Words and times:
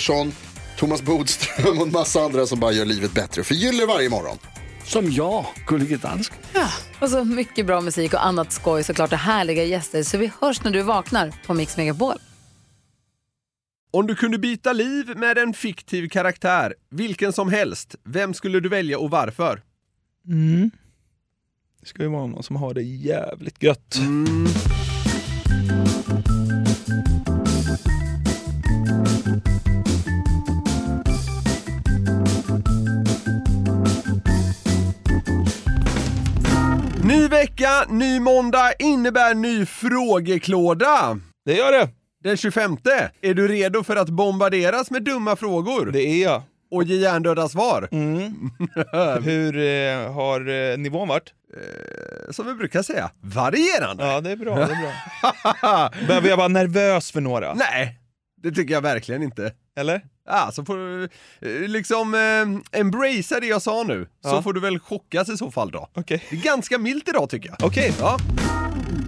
Pettersson, 0.00 0.32
Thomas 0.76 1.02
Bodström 1.02 1.78
och 1.78 1.86
en 1.86 1.92
massa 1.92 2.20
andra 2.20 2.46
som 2.46 2.60
bara 2.60 2.72
gör 2.72 2.84
livet 2.84 3.12
bättre. 3.12 3.44
Förgyller 3.44 3.86
varje 3.86 4.08
morgon. 4.08 4.38
Som 4.84 5.12
jag, 5.12 5.46
Gullige 5.66 5.96
Dansken. 5.96 6.38
Och 7.00 7.10
så 7.10 7.24
mycket 7.24 7.66
bra 7.66 7.80
musik 7.80 8.14
och 8.14 8.26
annat 8.26 8.52
skoj 8.52 8.84
såklart 8.84 9.12
och 9.12 9.18
härliga 9.18 9.64
gäster. 9.64 10.02
Så 10.02 10.18
vi 10.18 10.32
hörs 10.40 10.64
när 10.64 10.70
du 10.70 10.82
vaknar 10.82 11.32
på 11.46 11.54
Mix 11.54 11.76
Megapol. 11.76 12.14
Om 13.90 14.06
du 14.06 14.14
kunde 14.14 14.38
byta 14.38 14.72
liv 14.72 15.16
med 15.16 15.38
en 15.38 15.54
fiktiv 15.54 16.08
karaktär, 16.08 16.74
vilken 16.90 17.32
som 17.32 17.50
helst, 17.50 17.94
vem 18.04 18.34
skulle 18.34 18.60
du 18.60 18.68
välja 18.68 18.98
och 18.98 19.10
varför? 19.10 19.62
Mm. 20.26 20.70
Det 21.80 21.86
ska 21.86 22.02
ju 22.02 22.08
vara 22.08 22.26
någon 22.26 22.42
som 22.42 22.56
har 22.56 22.74
det 22.74 22.82
jävligt 22.82 23.62
gött. 23.62 23.98
Ny 24.00 24.46
vecka, 37.30 37.84
ny 37.88 38.20
måndag 38.20 38.72
innebär 38.78 39.34
ny 39.34 39.66
frågeklåda. 39.66 41.20
Det 41.44 41.54
gör 41.54 41.72
det. 41.72 41.88
Den 42.22 42.36
25. 42.36 42.76
Är 43.20 43.34
du 43.34 43.48
redo 43.48 43.82
för 43.82 43.96
att 43.96 44.08
bombarderas 44.08 44.90
med 44.90 45.02
dumma 45.02 45.36
frågor? 45.36 45.90
Det 45.92 46.02
är 46.02 46.22
jag. 46.22 46.42
Och 46.70 46.84
ge 46.84 46.96
hjärndöda 46.96 47.48
svar? 47.48 47.88
Mm. 47.92 48.50
Hur 49.24 49.58
eh, 49.58 50.12
har 50.12 50.70
eh, 50.72 50.78
nivån 50.78 51.08
varit? 51.08 51.32
Som 52.30 52.46
vi 52.46 52.54
brukar 52.54 52.82
säga, 52.82 53.10
varierande. 53.20 54.06
Ja, 54.06 54.20
det 54.20 54.30
är 54.30 54.36
bra. 54.36 54.56
Det 54.56 54.62
är 54.62 54.66
bra. 54.66 55.90
Behöver 56.06 56.28
jag 56.28 56.36
vara 56.36 56.48
nervös 56.48 57.12
för 57.12 57.20
några? 57.20 57.54
Nej, 57.54 57.99
det 58.42 58.50
tycker 58.52 58.74
jag 58.74 58.80
verkligen 58.80 59.22
inte. 59.22 59.52
Eller? 59.76 60.02
Ja, 60.26 60.50
så 60.52 60.64
får 60.64 60.76
du 60.76 61.04
eh, 61.40 61.68
liksom 61.68 62.14
eh, 62.14 62.80
embracea 62.80 63.40
det 63.40 63.46
jag 63.46 63.62
sa 63.62 63.82
nu, 63.82 64.04
så 64.22 64.28
Ja. 64.28 64.42
får 64.42 64.52
du 64.52 64.60
väl 64.60 64.78
chockas 64.78 65.28
i 65.28 65.36
så 65.36 65.50
fall 65.50 65.70
då. 65.70 65.88
Okej. 65.94 66.24
Det 66.30 66.36
är 66.36 66.40
ganska 66.42 66.78
milt 66.78 67.08
idag 67.08 67.30
tycker 67.30 67.48
jag. 67.48 67.66
Okej. 67.66 67.92
Ja. 68.00 68.18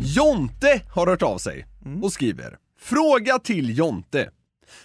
Jonte 0.00 0.82
har 0.94 1.06
hört 1.06 1.22
av 1.22 1.38
sig 1.38 1.66
och 2.02 2.12
skriver 2.12 2.56
Fråga 2.80 3.38
till 3.38 3.78
Jonte. 3.78 4.30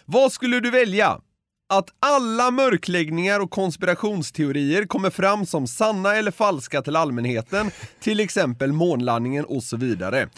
Vad 0.06 0.31
skulle 0.31 0.59
du 0.59 0.72
välja? 0.72 1.22
Att 1.69 1.90
alla 2.00 2.52
mörkläggningar 2.52 3.40
och 3.40 3.52
konspirationsteorier 3.52 4.85
kommer 4.85 5.09
fram 5.09 5.46
som 5.46 5.68
sanna 5.68 6.16
eller 6.16 6.31
falska 6.31 6.81
till 6.81 6.96
allmänheten, 6.96 7.72
till 8.00 8.19
exempel 8.19 8.72
månlandningen 8.74 9.46
och 9.46 9.64
så 9.64 9.78
vidare. 9.78 10.29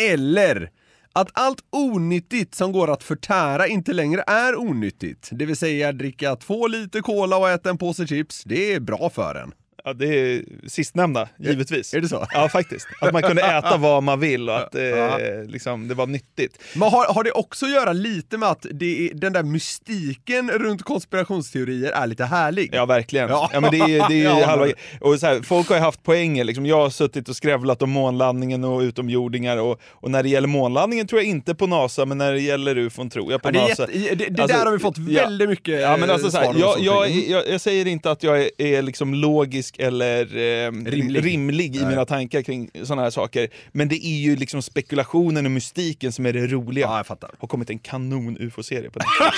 Eller 0.00 0.70
att 1.16 1.30
allt 1.32 1.58
onyttigt 1.70 2.54
som 2.54 2.72
går 2.72 2.90
att 2.90 3.02
förtära 3.02 3.66
inte 3.66 3.92
längre 3.92 4.24
är 4.26 4.56
onyttigt. 4.56 5.28
Det 5.32 5.46
vill 5.46 5.56
säga 5.56 5.92
dricka 5.92 6.36
två 6.36 6.66
liter 6.66 7.00
cola 7.00 7.36
och 7.36 7.50
äta 7.50 7.70
en 7.70 7.78
påse 7.78 8.06
chips, 8.06 8.44
det 8.44 8.74
är 8.74 8.80
bra 8.80 9.10
för 9.10 9.34
en. 9.34 9.52
Ja, 9.86 9.92
det 9.92 10.06
är 10.06 10.42
sistnämnda, 10.66 11.28
givetvis. 11.38 11.94
Är 11.94 12.00
det 12.00 12.08
så? 12.08 12.26
Ja, 12.32 12.48
faktiskt. 12.48 12.86
Att 13.00 13.12
man 13.12 13.22
kunde 13.22 13.42
äta 13.42 13.76
vad 13.78 14.02
man 14.02 14.20
vill 14.20 14.48
och 14.48 14.56
att 14.56 14.74
eh, 14.74 15.44
liksom, 15.46 15.88
det 15.88 15.94
var 15.94 16.06
nyttigt. 16.06 16.58
Men 16.74 16.88
har, 16.88 17.14
har 17.14 17.24
det 17.24 17.30
också 17.32 17.66
att 17.66 17.72
göra 17.72 17.92
lite 17.92 18.38
med 18.38 18.48
att 18.48 18.66
det 18.70 19.06
är, 19.06 19.14
den 19.14 19.32
där 19.32 19.42
mystiken 19.42 20.50
runt 20.50 20.82
konspirationsteorier 20.82 21.90
är 21.92 22.06
lite 22.06 22.24
härlig? 22.24 22.70
Ja, 22.72 22.86
verkligen. 22.86 23.28
Ja. 23.28 23.50
Men 23.52 23.62
det 23.62 23.78
är, 23.78 24.08
det 24.08 24.14
är 24.14 24.24
Ja, 24.40 24.46
halva... 24.46 24.66
och 25.00 25.20
så 25.20 25.26
här, 25.26 25.42
Folk 25.42 25.68
har 25.68 25.76
ju 25.76 25.82
haft 25.82 26.02
poänger. 26.02 26.44
Liksom. 26.44 26.66
Jag 26.66 26.76
har 26.76 26.90
suttit 26.90 27.28
och 27.28 27.36
skrävlat 27.36 27.82
om 27.82 27.90
månlandningen 27.90 28.64
och 28.64 28.80
utomjordingar. 28.80 29.56
Och, 29.56 29.80
och 29.90 30.10
när 30.10 30.22
det 30.22 30.28
gäller 30.28 30.48
månlandningen 30.48 31.06
tror 31.06 31.20
jag 31.20 31.28
inte 31.28 31.54
på 31.54 31.66
NASA, 31.66 32.04
men 32.04 32.18
när 32.18 32.32
det 32.32 32.40
gäller 32.40 32.78
ufon 32.78 33.10
tror 33.10 33.32
jag 33.32 33.42
på 33.42 33.48
Ja, 33.54 33.68
NASA. 33.68 33.86
jätte, 33.92 34.14
det, 34.14 34.28
det 34.28 34.42
Alltså, 34.42 34.56
där 34.58 34.64
har 34.64 34.72
vi 34.72 34.78
fått 34.78 34.98
väldigt 34.98 35.48
mycket 35.48 35.80
Ja, 35.80 35.96
men 35.96 36.10
alltså, 36.10 36.30
så 36.30 36.38
här, 36.38 36.54
jag, 36.58 36.80
jag, 36.80 37.10
jag, 37.10 37.48
jag 37.48 37.60
säger 37.60 37.86
inte 37.86 38.10
att 38.10 38.22
jag 38.22 38.42
är, 38.42 38.50
är 38.58 38.82
liksom 38.82 39.14
logisk 39.14 39.75
eller 39.78 40.36
eh, 40.36 40.72
Rimlig. 40.72 41.24
rimlig, 41.24 41.76
i 41.76 41.78
Nej. 41.78 41.88
mina 41.88 42.04
tankar 42.04 42.42
kring 42.42 42.70
sådana 42.82 43.02
här 43.02 43.10
saker. 43.10 43.48
Men 43.72 43.88
det 43.88 44.06
är 44.06 44.18
ju 44.18 44.36
liksom 44.36 44.62
spekulationen 44.62 45.46
och 45.46 45.52
mystiken 45.52 46.12
som 46.12 46.26
är 46.26 46.32
det 46.32 46.46
roliga. 46.46 46.86
Ja, 46.86 46.96
jag 46.96 47.06
fattar. 47.06 47.30
har 47.38 47.48
kommit 47.48 47.70
en 47.70 47.78
kanon 47.78 48.36
ufo-serie 48.40 48.90
på 48.90 48.98
Netflix. 48.98 49.36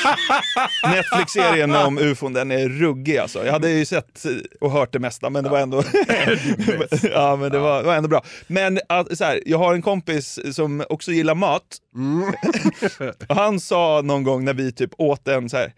Netflix-serien 0.94 1.74
om 1.74 1.98
ufon, 1.98 2.32
den 2.32 2.50
är 2.50 2.68
ruggig 2.68 3.16
alltså. 3.16 3.44
Jag 3.44 3.52
hade 3.52 3.70
ju 3.70 3.84
sett 3.84 4.24
och 4.60 4.70
hört 4.70 4.92
det 4.92 4.98
mesta, 4.98 5.30
men 5.30 5.44
det 5.44 5.50
var 5.50 5.58
ändå... 5.58 5.82
ja, 7.12 7.36
men 7.36 7.52
det 7.52 7.58
var, 7.58 7.82
var 7.82 7.96
ändå 7.96 8.08
bra. 8.08 8.24
Men 8.46 8.78
att, 8.88 9.18
så 9.18 9.24
här, 9.24 9.42
jag 9.46 9.58
har 9.58 9.74
en 9.74 9.82
kompis 9.82 10.38
som 10.56 10.84
också 10.88 11.12
gillar 11.12 11.34
mat. 11.34 11.62
och 13.28 13.36
han 13.36 13.60
sa 13.60 14.00
någon 14.04 14.22
gång 14.22 14.44
när 14.44 14.54
vi 14.54 14.72
typ 14.72 14.90
åt 14.98 15.28
en 15.28 15.48
så 15.48 15.56
här 15.56 15.72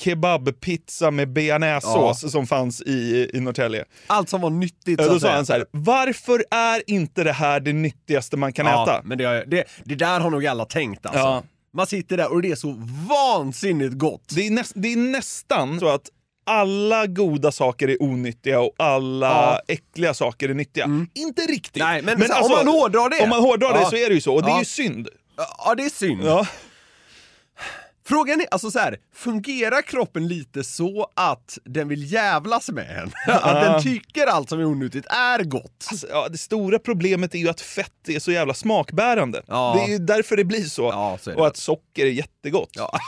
kebabpizza 0.00 1.10
med 1.10 1.32
bearnaisesås 1.32 2.32
som 2.32 2.46
fanns 2.46 2.80
i, 2.82 3.30
i 3.34 3.40
Norrtälje. 3.40 3.84
Allt 4.06 4.28
som 4.28 4.40
var 4.40 4.50
nyttigt 4.50 5.00
Ja, 5.00 5.06
Då 5.08 5.20
sa 5.20 5.30
han 5.30 5.46
så 5.46 5.52
här, 5.52 5.66
varför 5.70 6.44
är 6.50 6.82
inte 6.90 7.24
det 7.24 7.32
här 7.32 7.60
det 7.60 7.72
nyttigaste 7.72 8.36
man 8.36 8.52
kan 8.52 8.66
ja, 8.66 8.82
äta? 8.82 9.00
men 9.04 9.18
det, 9.18 9.44
det, 9.46 9.64
det 9.84 9.94
där 9.94 10.20
har 10.20 10.30
nog 10.30 10.46
alla 10.46 10.64
tänkt 10.64 11.06
alltså. 11.06 11.18
Ja. 11.20 11.42
Man 11.74 11.86
sitter 11.86 12.16
där 12.16 12.32
och 12.32 12.42
det 12.42 12.50
är 12.50 12.56
så 12.56 12.76
vansinnigt 13.08 13.94
gott. 13.94 14.22
Det 14.34 14.46
är, 14.46 14.50
näst, 14.50 14.72
det 14.74 14.92
är 14.92 14.96
nästan 14.96 15.80
så 15.80 15.88
att 15.88 16.08
alla 16.46 17.06
goda 17.06 17.52
saker 17.52 17.88
är 17.88 18.02
onyttiga 18.02 18.60
och 18.60 18.74
alla 18.78 19.26
Ja. 19.26 19.60
äckliga 19.74 20.14
saker 20.14 20.48
är 20.48 20.54
nyttiga. 20.54 20.84
Inte 21.14 21.42
riktigt. 21.42 21.82
Nej, 21.82 22.02
men 22.02 22.20
så- 22.28 22.44
om 22.44 22.50
man 22.50 22.68
hårdrar 22.68 23.10
det. 23.10 23.22
Om 23.22 23.28
man 23.28 23.40
hårdrar 23.40 23.72
det 23.72 23.80
Ja. 23.80 23.90
så 23.90 23.96
är 23.96 24.08
det 24.08 24.14
ju 24.14 24.20
så, 24.20 24.34
och 24.34 24.42
det 24.42 24.48
är 24.48 24.52
Ja. 24.52 24.58
ju 24.58 24.64
synd. 24.64 25.08
Ja, 25.64 25.74
det 25.74 25.84
är 25.84 25.88
synd. 25.90 26.22
Frågan 28.10 28.40
är, 28.40 28.46
alltså 28.50 28.70
så 28.70 28.78
här, 28.78 28.96
fungerar 29.14 29.82
kroppen 29.82 30.28
lite 30.28 30.64
så 30.64 31.06
att 31.14 31.58
den 31.64 31.88
vill 31.88 32.12
jävlas 32.12 32.70
med 32.70 33.02
en? 33.02 33.12
Att 33.34 33.64
den 33.64 33.82
tycker 33.82 34.26
allt 34.26 34.48
som 34.48 34.60
är 34.60 34.64
onyttigt 34.64 35.06
är 35.06 35.44
gott? 35.44 35.86
Alltså, 35.90 36.06
ja, 36.10 36.28
det 36.30 36.38
stora 36.38 36.78
problemet 36.78 37.34
är 37.34 37.38
ju 37.38 37.48
att 37.48 37.60
fett 37.60 38.08
är 38.08 38.18
så 38.18 38.32
jävla 38.32 38.54
smakbärande. 38.54 39.42
Ja. 39.46 39.74
Det 39.76 39.92
är 39.92 39.98
ju 39.98 40.04
därför 40.04 40.36
det 40.36 40.44
blir 40.44 40.62
så. 40.62 40.82
Ja, 40.82 41.18
så 41.20 41.30
det. 41.30 41.36
och 41.36 41.46
att 41.46 41.56
socker 41.56 42.06
är 42.06 42.10
jättegott. 42.10 42.70
Ja. 42.72 42.98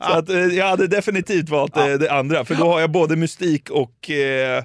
så 0.06 0.12
att, 0.12 0.28
eh, 0.28 0.36
jag 0.38 0.68
hade 0.68 0.86
definitivt 0.86 1.48
valt 1.48 1.76
eh, 1.76 1.86
det 1.86 2.10
andra, 2.12 2.44
för 2.44 2.54
då 2.54 2.64
har 2.64 2.80
jag 2.80 2.90
både 2.90 3.16
mystik 3.16 3.70
och 3.70 4.10
eh, 4.10 4.64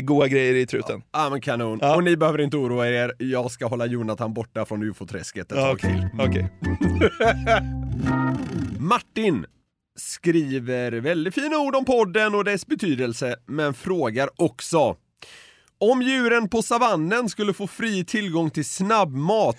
goda 0.00 0.28
grejer 0.28 0.54
i 0.54 0.66
truten. 0.66 1.02
Ja 1.12 1.30
men 1.30 1.40
kanon. 1.40 1.80
Och 1.80 2.04
ni 2.04 2.16
behöver 2.16 2.40
inte 2.40 2.56
oroa 2.56 2.88
er, 2.88 3.12
jag 3.18 3.50
ska 3.50 3.66
hålla 3.66 3.86
Jonathan 3.86 4.34
borta 4.34 4.64
från 4.64 4.82
ufo-träsket 4.82 5.52
ett 5.52 5.58
tag 5.58 5.80
till. 5.80 6.08
okej. 6.18 6.50
Martin 8.78 9.46
skriver 9.96 10.92
väldigt 10.92 11.34
fina 11.34 11.58
ord 11.58 11.76
om 11.76 11.84
podden 11.84 12.34
och 12.34 12.44
dess 12.44 12.66
betydelse, 12.66 13.36
men 13.46 13.74
frågar 13.74 14.28
också 14.36 14.96
Om 15.78 16.02
djuren 16.02 16.48
på 16.48 16.62
savannen 16.62 17.28
skulle 17.28 17.54
få 17.54 17.66
fri 17.66 18.04
tillgång 18.04 18.50
till 18.50 18.64
snabbmat, 18.64 19.56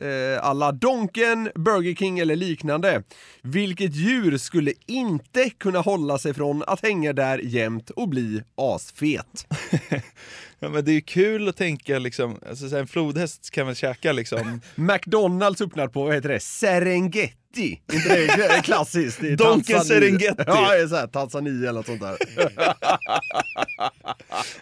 eh, 0.00 0.44
alla 0.44 0.72
Donken, 0.72 1.50
Burger 1.54 1.94
King 1.94 2.18
eller 2.18 2.36
liknande, 2.36 3.02
vilket 3.42 3.94
djur 3.94 4.38
skulle 4.38 4.72
inte 4.86 5.50
kunna 5.50 5.80
hålla 5.80 6.18
sig 6.18 6.34
från 6.34 6.62
att 6.66 6.82
hänga 6.82 7.12
där 7.12 7.38
jämt 7.38 7.90
och 7.90 8.08
bli 8.08 8.42
asfet? 8.56 9.46
Ja, 10.60 10.68
men 10.68 10.84
det 10.84 10.90
är 10.90 10.94
ju 10.94 11.00
kul 11.00 11.48
att 11.48 11.56
tänka 11.56 11.98
liksom, 11.98 12.40
alltså, 12.48 12.76
en 12.76 12.86
flodhäst 12.86 13.50
kan 13.50 13.66
väl 13.66 13.76
käka 13.76 14.12
liksom 14.12 14.60
McDonalds 14.74 15.60
öppnar 15.60 15.88
på, 15.88 16.04
vad 16.04 16.14
heter 16.14 16.28
det, 16.28 16.40
Serengeti. 16.40 17.80
Inte 17.92 18.08
det 18.08 18.44
är 18.44 18.62
klassiskt? 18.62 19.22
i 19.22 19.36
Donken. 19.36 19.84
Serengeti. 19.84 20.34
Ja, 20.46 20.70
det 20.72 20.78
är 20.82 20.86
så 20.88 20.96
här, 20.96 21.06
Tanzania 21.06 21.52
eller 21.68 21.72
något 21.72 21.86
sånt 21.86 22.00
där. 22.00 22.16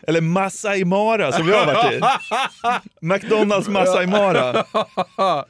Eller 0.06 0.20
Masai 0.20 0.85
Mara 0.85 1.32
som 1.32 1.49
jag 1.49 1.64
har 1.67 1.75
varit 1.75 1.93
i. 1.93 2.00
McDonalds 3.00 3.69
Masai 3.69 4.06
Mara. 4.06 4.64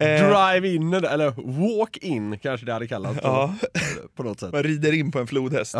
Eh, 0.00 0.28
Drive 0.28 0.68
in, 0.68 0.94
eller 0.94 1.30
walk 1.70 1.96
in 1.96 2.38
kanske 2.38 2.66
det 2.66 2.72
hade 2.72 2.86
kallats 2.86 3.18
Ja. 3.22 3.54
på 4.16 4.22
något 4.22 4.40
sätt. 4.40 4.52
Man 4.52 4.62
rider 4.62 4.92
in 4.92 5.12
på 5.12 5.18
en 5.18 5.26
flodhäst. 5.26 5.74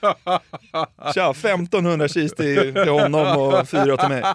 Tja, 1.14 1.30
1500 1.30 2.08
kis 2.08 2.34
till, 2.34 2.74
till 2.74 2.88
honom 2.88 3.36
och 3.36 3.68
fyra 3.68 3.96
till 3.96 4.08
mig. 4.08 4.22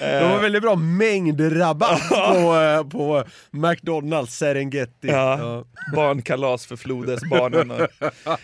De 0.00 0.24
har 0.24 0.40
väldigt 0.40 0.62
bra 0.62 0.76
mängdrabatt 0.76 2.08
på, 2.08 2.56
eh, 2.56 2.88
på 2.88 3.24
McDonalds 3.50 4.36
Serengeti. 4.36 5.08
Ja, 5.08 5.64
barnkalas 5.94 6.66
för 6.66 6.76
flodhästbarnen. 6.76 7.88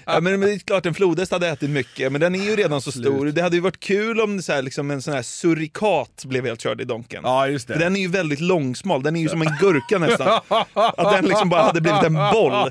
Ja, 0.04 0.20
men, 0.20 0.40
det 0.40 0.52
är 0.52 0.58
klart 0.58 0.86
en 0.86 0.94
flodhäst 0.94 1.32
hade 1.32 1.48
ätit 1.48 1.70
mycket, 1.70 2.12
men 2.12 2.20
den 2.20 2.34
är 2.34 2.44
ju 2.44 2.56
redan 2.56 2.80
så 2.80 2.92
stor. 2.92 3.26
Det 3.26 3.42
hade 3.42 3.56
ju 3.56 3.62
varit 3.62 3.80
kul 3.80 4.20
om 4.20 4.42
så 4.42 4.52
här, 4.52 4.62
liksom 4.62 4.90
en 4.90 5.02
sån 5.02 5.14
här 5.14 5.22
surikat 5.22 6.24
blev 6.24 6.46
helt 6.46 6.60
körd 6.60 6.80
i 6.80 6.84
Donken. 6.84 7.20
Ja, 7.24 7.48
just 7.48 7.68
det. 7.68 7.74
För 7.74 7.80
den 7.80 7.96
är 7.96 8.00
ju 8.00 8.08
väldigt 8.08 8.40
långsmal, 8.40 9.02
den 9.02 9.16
är 9.16 9.20
ju 9.20 9.28
som 9.28 9.42
en 9.42 9.56
gurka 9.60 9.98
nästan. 9.98 10.40
Att 10.72 11.12
den 11.12 11.24
liksom 11.24 11.48
bara 11.48 11.62
hade 11.62 11.80
blivit 11.80 12.02
en 12.02 12.14
boll. 12.14 12.70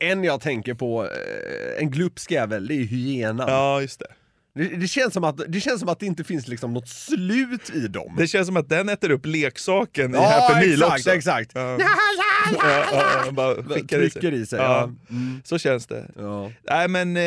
En 0.00 0.24
jag 0.24 0.40
tänker 0.40 0.65
på, 0.74 1.04
eh, 1.04 1.82
en 1.82 1.90
glupsk 1.90 2.30
jävel, 2.30 2.66
det 2.66 2.74
är 2.74 2.84
hyenan. 2.84 3.48
Ja, 3.48 3.80
just 3.80 4.00
det. 4.00 4.06
Det, 4.54 4.64
det, 4.64 4.88
känns 4.88 5.14
som 5.14 5.24
att, 5.24 5.40
det 5.48 5.60
känns 5.60 5.80
som 5.80 5.88
att 5.88 6.00
det 6.00 6.06
inte 6.06 6.24
finns 6.24 6.48
liksom 6.48 6.74
något 6.74 6.88
slut 6.88 7.70
i 7.74 7.88
dem. 7.88 8.14
Det 8.18 8.26
känns 8.26 8.46
som 8.46 8.56
att 8.56 8.68
den 8.68 8.88
äter 8.88 9.10
upp 9.10 9.26
leksaken 9.26 10.14
i 10.14 10.18
ja, 10.18 10.22
Happy 10.22 10.54
Meal 10.54 10.72
exakt, 10.72 10.98
också. 10.98 11.10
exakt. 11.10 11.50
Ja. 11.54 11.78
Ja, 12.62 13.30
bara 13.30 13.54
skickar 13.54 13.98
i 13.98 14.10
sig. 14.10 14.10
Trycker 14.10 14.32
i 14.32 14.46
sig. 14.46 14.58
Ja. 14.58 14.82
Mm. 14.82 15.42
Så 15.44 15.58
känns 15.58 15.86
det. 15.86 16.06
Nej 16.70 16.88
men 16.88 17.16
eh, 17.16 17.22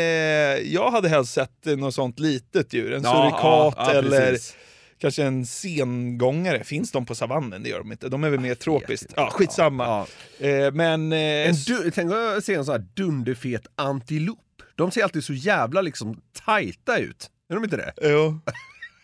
jag 0.74 0.92
hade 0.92 1.10
helst 1.10 1.34
sett 1.34 1.66
något 1.66 1.94
sånt 1.94 2.20
litet 2.20 2.74
djur, 2.74 2.94
en 2.94 3.04
surikat 3.04 3.90
eller 3.96 4.32
precis. 4.32 4.56
Kanske 5.00 5.24
en 5.24 5.46
sengångare. 5.46 6.64
Finns 6.64 6.92
de 6.92 7.06
på 7.06 7.16
savannen? 7.16 7.64
Det 7.64 7.70
gör 7.70 7.80
de 7.80 7.92
inte. 7.92 8.10
De 8.10 8.24
är 8.24 8.30
väl 8.30 8.40
mer 8.40 8.56
tropiskt. 8.56 9.14
Ja, 9.16 9.30
skitsamma. 9.32 10.08
Ja. 10.40 10.48
Eh, 10.48 10.72
men... 10.74 11.14
Eh, 11.14 11.20
En 11.20 11.56
du, 11.68 11.92
tänk 11.92 12.12
att 12.12 12.44
se 12.46 12.54
en 12.56 12.66
sån 12.66 12.72
här 12.72 12.86
dunderfet 12.94 13.68
antilop. 13.76 14.40
De 14.76 14.92
ser 14.92 15.04
alltid 15.04 15.24
så 15.24 15.34
jävla 15.34 15.82
liksom 15.82 16.22
tajta 16.46 16.98
ut. 16.98 17.30
Är 17.50 17.56
de 17.56 17.64
inte 17.64 17.78
det? 17.78 17.94
Jo. 18.02 18.40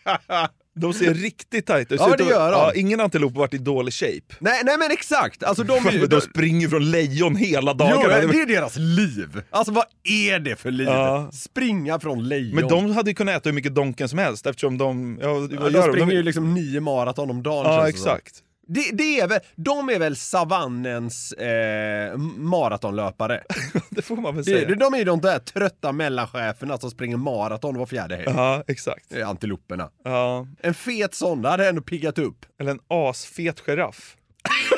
De 0.80 0.94
ser 0.94 1.14
riktigt 1.26 1.66
tajta 1.66 1.94
ut. 1.94 2.00
Ja, 2.00 2.16
det 2.18 2.24
gör 2.24 2.52
de. 2.52 2.58
Ja, 2.58 2.72
ingen 2.74 3.00
antilop 3.00 3.32
har 3.32 3.40
varit 3.40 3.54
i 3.54 3.58
dålig 3.58 3.94
shape. 3.94 4.34
Nej, 4.38 4.62
nej 4.64 4.78
men 4.78 4.90
exakt! 4.90 5.42
Alltså 5.42 5.64
de, 5.64 5.72
är 5.72 6.06
de, 6.08 6.20
springer 6.20 6.68
från 6.68 6.90
lejon 6.90 7.36
hela 7.36 7.74
dagarna. 7.74 8.22
Jo, 8.22 8.28
det 8.32 8.40
är 8.40 8.46
deras 8.46 8.76
liv! 8.76 9.42
Alltså 9.50 9.72
vad 9.72 9.84
är 10.04 10.38
det 10.38 10.56
för 10.56 10.70
liv? 10.70 10.86
Ja. 10.86 11.30
Springa 11.32 12.00
från 12.00 12.28
lejon. 12.28 12.54
Men 12.54 12.68
de 12.68 12.90
hade 12.90 13.10
ju 13.10 13.14
kunnat 13.14 13.36
äta 13.36 13.48
hur 13.48 13.54
mycket 13.54 13.74
Donken 13.74 14.08
som 14.08 14.18
helst 14.18 14.46
eftersom 14.46 14.78
de... 14.78 15.18
Ja, 15.22 15.34
vad 15.34 15.52
Ja, 15.52 15.70
de 15.70 15.82
springer 15.82 16.06
De- 16.06 16.14
ju 16.14 16.22
liksom 16.22 16.54
nio 16.54 16.80
maraton 16.80 17.30
om 17.30 17.42
dagen 17.42 17.72
Ja, 17.72 17.88
exakt. 17.88 18.42
Det, 18.68 18.90
det 18.92 19.20
är 19.20 19.28
väl, 19.28 19.40
de 19.56 19.88
är 19.90 19.98
väl 19.98 20.16
savannens 20.16 21.32
eh, 21.32 22.16
maratonlöpare. 22.36 23.42
Det 23.90 24.02
får 24.02 24.16
man 24.16 24.34
väl 24.34 24.44
säga. 24.44 24.68
det, 24.68 24.74
de 24.74 24.94
är 24.94 24.98
ju 24.98 25.04
de 25.04 25.20
där 25.20 25.38
trötta 25.38 25.92
mellancheferna 25.92 26.78
som 26.78 26.90
springer 26.90 27.16
maraton 27.16 27.78
var 27.78 27.86
fjärde 27.86 28.16
helg. 28.16 28.26
Ja, 28.36 28.62
exakt. 28.68 29.06
Det 29.08 29.20
är 29.20 29.24
Antiloperna. 29.24 29.90
Ja. 30.04 30.46
En 30.62 30.74
fet 30.74 31.14
sån, 31.14 31.42
det 31.42 31.48
hade 31.48 31.68
ändå 31.68 31.82
piggat 31.82 32.18
upp. 32.18 32.46
Eller 32.60 32.70
en 32.70 32.80
asfet 32.88 33.60
giraff. 33.66 34.16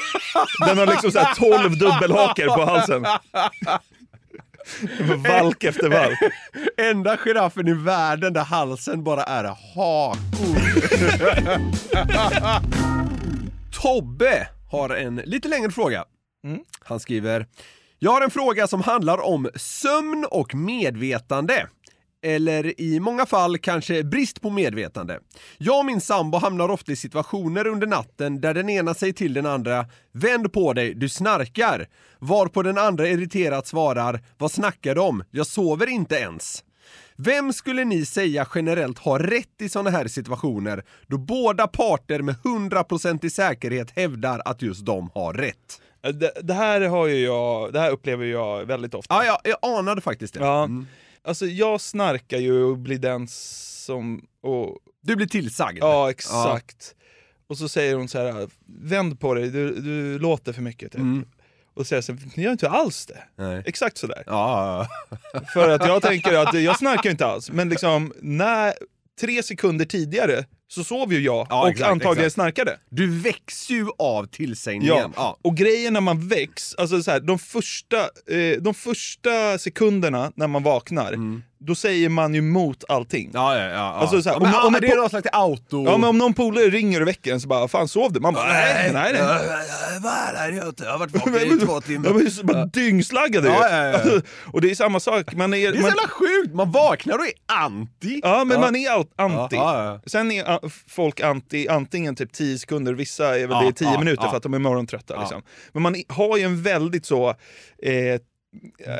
Den 0.66 0.78
har 0.78 0.86
liksom 0.86 1.10
så 1.12 1.18
här 1.18 1.34
12 1.34 1.78
dubbelhakor 1.78 2.56
på 2.56 2.64
halsen. 2.64 3.06
Valk 5.28 5.64
efter 5.64 5.88
valk. 5.88 6.18
Enda 6.76 7.16
giraffen 7.16 7.68
i 7.68 7.72
världen 7.72 8.32
där 8.32 8.44
halsen 8.44 9.04
bara 9.04 9.22
är 9.22 9.44
hakor. 9.44 10.18
Tobbe 13.82 14.48
har 14.70 14.90
en 14.90 15.16
lite 15.16 15.48
längre 15.48 15.70
fråga. 15.70 16.04
Han 16.80 17.00
skriver 17.00 17.46
Jag 17.98 18.10
har 18.10 18.20
en 18.20 18.30
fråga 18.30 18.66
som 18.66 18.82
handlar 18.82 19.20
om 19.20 19.50
sömn 19.54 20.26
och 20.30 20.54
medvetande. 20.54 21.68
Eller 22.22 22.80
i 22.80 23.00
många 23.00 23.26
fall 23.26 23.58
kanske 23.58 24.04
brist 24.04 24.40
på 24.40 24.50
medvetande. 24.50 25.20
Jag 25.58 25.78
och 25.78 25.86
min 25.86 26.00
sambo 26.00 26.38
hamnar 26.38 26.68
ofta 26.68 26.92
i 26.92 26.96
situationer 26.96 27.66
under 27.66 27.86
natten 27.86 28.40
där 28.40 28.54
den 28.54 28.68
ena 28.68 28.94
säger 28.94 29.12
till 29.12 29.34
den 29.34 29.46
andra 29.46 29.86
“Vänd 30.12 30.52
på 30.52 30.72
dig, 30.72 30.94
du 30.94 31.08
snarkar” 31.08 31.88
varpå 32.18 32.62
den 32.62 32.78
andra 32.78 33.08
irriterat 33.08 33.66
svarar 33.66 34.24
“Vad 34.38 34.52
snackar 34.52 34.94
du 34.94 35.00
om? 35.00 35.24
Jag 35.30 35.46
sover 35.46 35.86
inte 35.88 36.14
ens”. 36.14 36.64
Vem 37.16 37.52
skulle 37.52 37.84
ni 37.84 38.04
säga 38.06 38.46
generellt 38.54 38.98
har 38.98 39.18
rätt 39.18 39.62
i 39.62 39.68
sådana 39.68 39.90
här 39.90 40.08
situationer 40.08 40.84
då 41.06 41.18
båda 41.18 41.66
parter 41.66 42.22
med 42.22 42.34
100% 42.34 43.28
säkerhet 43.28 43.90
hävdar 43.96 44.42
att 44.44 44.62
just 44.62 44.86
de 44.86 45.10
har 45.14 45.34
rätt? 45.34 45.80
Det, 46.14 46.32
det 46.42 46.54
här 46.54 46.80
har 46.80 47.06
ju 47.06 47.18
jag, 47.24 47.72
det 47.72 47.80
här 47.80 47.90
upplever 47.90 48.26
jag 48.26 48.64
väldigt 48.66 48.94
ofta. 48.94 49.14
Ja, 49.14 49.24
jag, 49.24 49.38
jag 49.44 49.78
anade 49.78 50.00
faktiskt 50.00 50.34
det. 50.34 50.40
Ja. 50.40 50.64
Mm. 50.64 50.86
Alltså 51.24 51.46
jag 51.46 51.80
snarkar 51.80 52.38
ju 52.38 52.62
och 52.64 52.78
blir 52.78 52.98
den 52.98 53.28
som... 53.28 54.24
Och, 54.42 54.78
Du 55.00 55.16
blir 55.16 55.26
tillsagd. 55.26 55.78
ja, 55.80 56.10
exakt. 56.10 56.94
Och 57.48 57.58
så 57.58 57.68
säger 57.68 57.94
hon 57.94 58.08
så 58.08 58.18
här, 58.18 58.48
vänd 58.66 59.20
på 59.20 59.34
dig, 59.34 59.50
du, 59.50 59.80
du 59.80 60.18
låter 60.18 60.52
för 60.52 60.62
mycket. 60.62 60.92
Typ. 60.92 61.00
Mm. 61.00 61.28
Och 61.78 61.86
jag 61.90 62.04
så 62.04 62.16
jag 62.34 62.44
gör 62.44 62.52
inte 62.52 62.68
alls 62.68 63.06
det. 63.06 63.18
Nej. 63.36 63.62
Exakt 63.66 63.98
sådär. 63.98 64.22
Ja, 64.26 64.88
För 65.52 65.68
att 65.68 65.86
jag 65.86 66.02
tänker 66.02 66.34
att 66.34 66.62
jag 66.62 66.78
snarkar 66.78 67.10
inte 67.10 67.26
alls, 67.26 67.50
men 67.50 67.68
liksom 67.68 68.12
när, 68.20 68.74
tre 69.20 69.42
sekunder 69.42 69.84
tidigare 69.84 70.44
så 70.68 70.84
sov 70.84 71.12
ju 71.12 71.20
jag 71.20 71.46
Ja, 71.50 71.62
och 71.62 71.68
exakt, 71.68 71.90
antagligen 71.90 72.26
exakt. 72.26 72.34
snarkade. 72.34 72.78
Du 72.90 73.20
väcks 73.20 73.70
ju 73.70 73.86
av 73.98 74.26
tillsägningen. 74.26 75.12
Ja. 75.16 75.38
och 75.42 75.56
grejen 75.56 75.92
när 75.92 76.00
man 76.00 76.28
väcks, 76.28 76.74
alltså 76.74 77.02
så 77.02 77.10
här, 77.10 77.20
de, 77.20 77.38
första, 77.38 77.96
eh, 78.30 78.60
de 78.60 78.74
första 78.74 79.58
sekunderna 79.58 80.32
när 80.36 80.46
man 80.46 80.62
vaknar, 80.62 81.14
då 81.60 81.74
säger 81.74 82.08
man 82.08 82.34
ju 82.34 82.38
emot 82.38 82.84
allting. 82.88 83.30
Ja, 83.34 83.56
ja, 83.58 83.64
ja. 83.64 83.70
ja. 83.70 83.80
Alltså 83.92 84.22
så 84.22 84.28
här, 84.28 84.36
Ja, 84.36 84.40
men, 84.40 84.54
om- 84.54 84.66
om 84.66 84.72
ja, 84.72 84.76
en 84.78 84.80
det 84.82 84.88
är 84.92 84.96
någon 84.96 85.10
slags 85.10 85.28
auto... 85.32 85.84
Ja 85.86 85.96
men 85.96 86.10
om 86.10 86.18
någon 86.18 86.34
polare 86.34 86.64
ringer 86.64 87.00
och 87.02 87.08
väcker 87.08 87.32
en 87.32 87.40
så 87.40 87.48
bara, 87.48 87.68
fan 87.68 87.88
sov 87.88 88.12
du? 88.12 88.20
Man 88.20 88.34
bara, 88.34 88.46
nej, 88.46 88.90
nej, 88.92 89.12
nej. 89.12 89.22
Vad 90.02 90.12
är 90.12 90.50
det? 90.50 90.56
Jag 90.84 90.92
har 90.92 90.98
varit 90.98 91.12
vaken 91.14 91.34
i 91.58 91.66
två 91.66 91.80
timmar. 91.80 92.42
bara 92.44 92.64
dyngslaggade 92.66 93.48
ju. 93.48 93.54
Ja, 93.54 93.68
ja, 93.70 93.84
ja. 93.86 93.92
Alltså, 93.94 94.20
och 94.52 94.60
det 94.60 94.70
är 94.70 94.74
samma 94.74 95.00
sak, 95.00 95.34
man 95.34 95.54
är... 95.54 95.58
Det 95.58 95.66
är 95.66 95.72
så 95.72 95.80
man, 95.80 95.88
jävla 95.90 96.08
sjukt! 96.08 96.54
Man 96.54 96.70
vaknar 96.72 97.14
och 97.18 97.24
är 97.24 97.32
anti. 97.62 98.20
Ja, 98.22 98.44
men 98.44 98.60
man 98.60 98.76
är 98.76 98.90
anti. 98.90 99.06
Ja, 99.16 99.48
ja, 99.56 99.84
ja. 99.84 100.00
Sen 100.06 100.30
är 100.30 100.44
a- 100.50 100.60
folk 100.88 101.20
anti 101.20 101.68
antingen 101.68 102.16
typ 102.16 102.32
10 102.32 102.58
sekunder, 102.58 102.92
vissa 102.94 103.26
är 103.38 103.46
väl 103.46 103.50
Ja, 103.50 103.62
det 103.66 103.72
10 103.72 103.88
ja, 103.92 103.98
minuter 103.98 104.22
ja. 104.24 104.30
för 104.30 104.36
att 104.36 104.42
de 104.42 104.54
är 104.54 104.58
morgontrötta. 104.58 105.14
Ja. 105.14 105.20
Liksom. 105.20 105.42
Men 105.72 105.82
man 105.82 105.94
har 106.08 106.36
ju 106.36 106.44
en 106.44 106.62
väldigt 106.62 107.06
så... 107.06 107.28
Eh, 107.82 108.20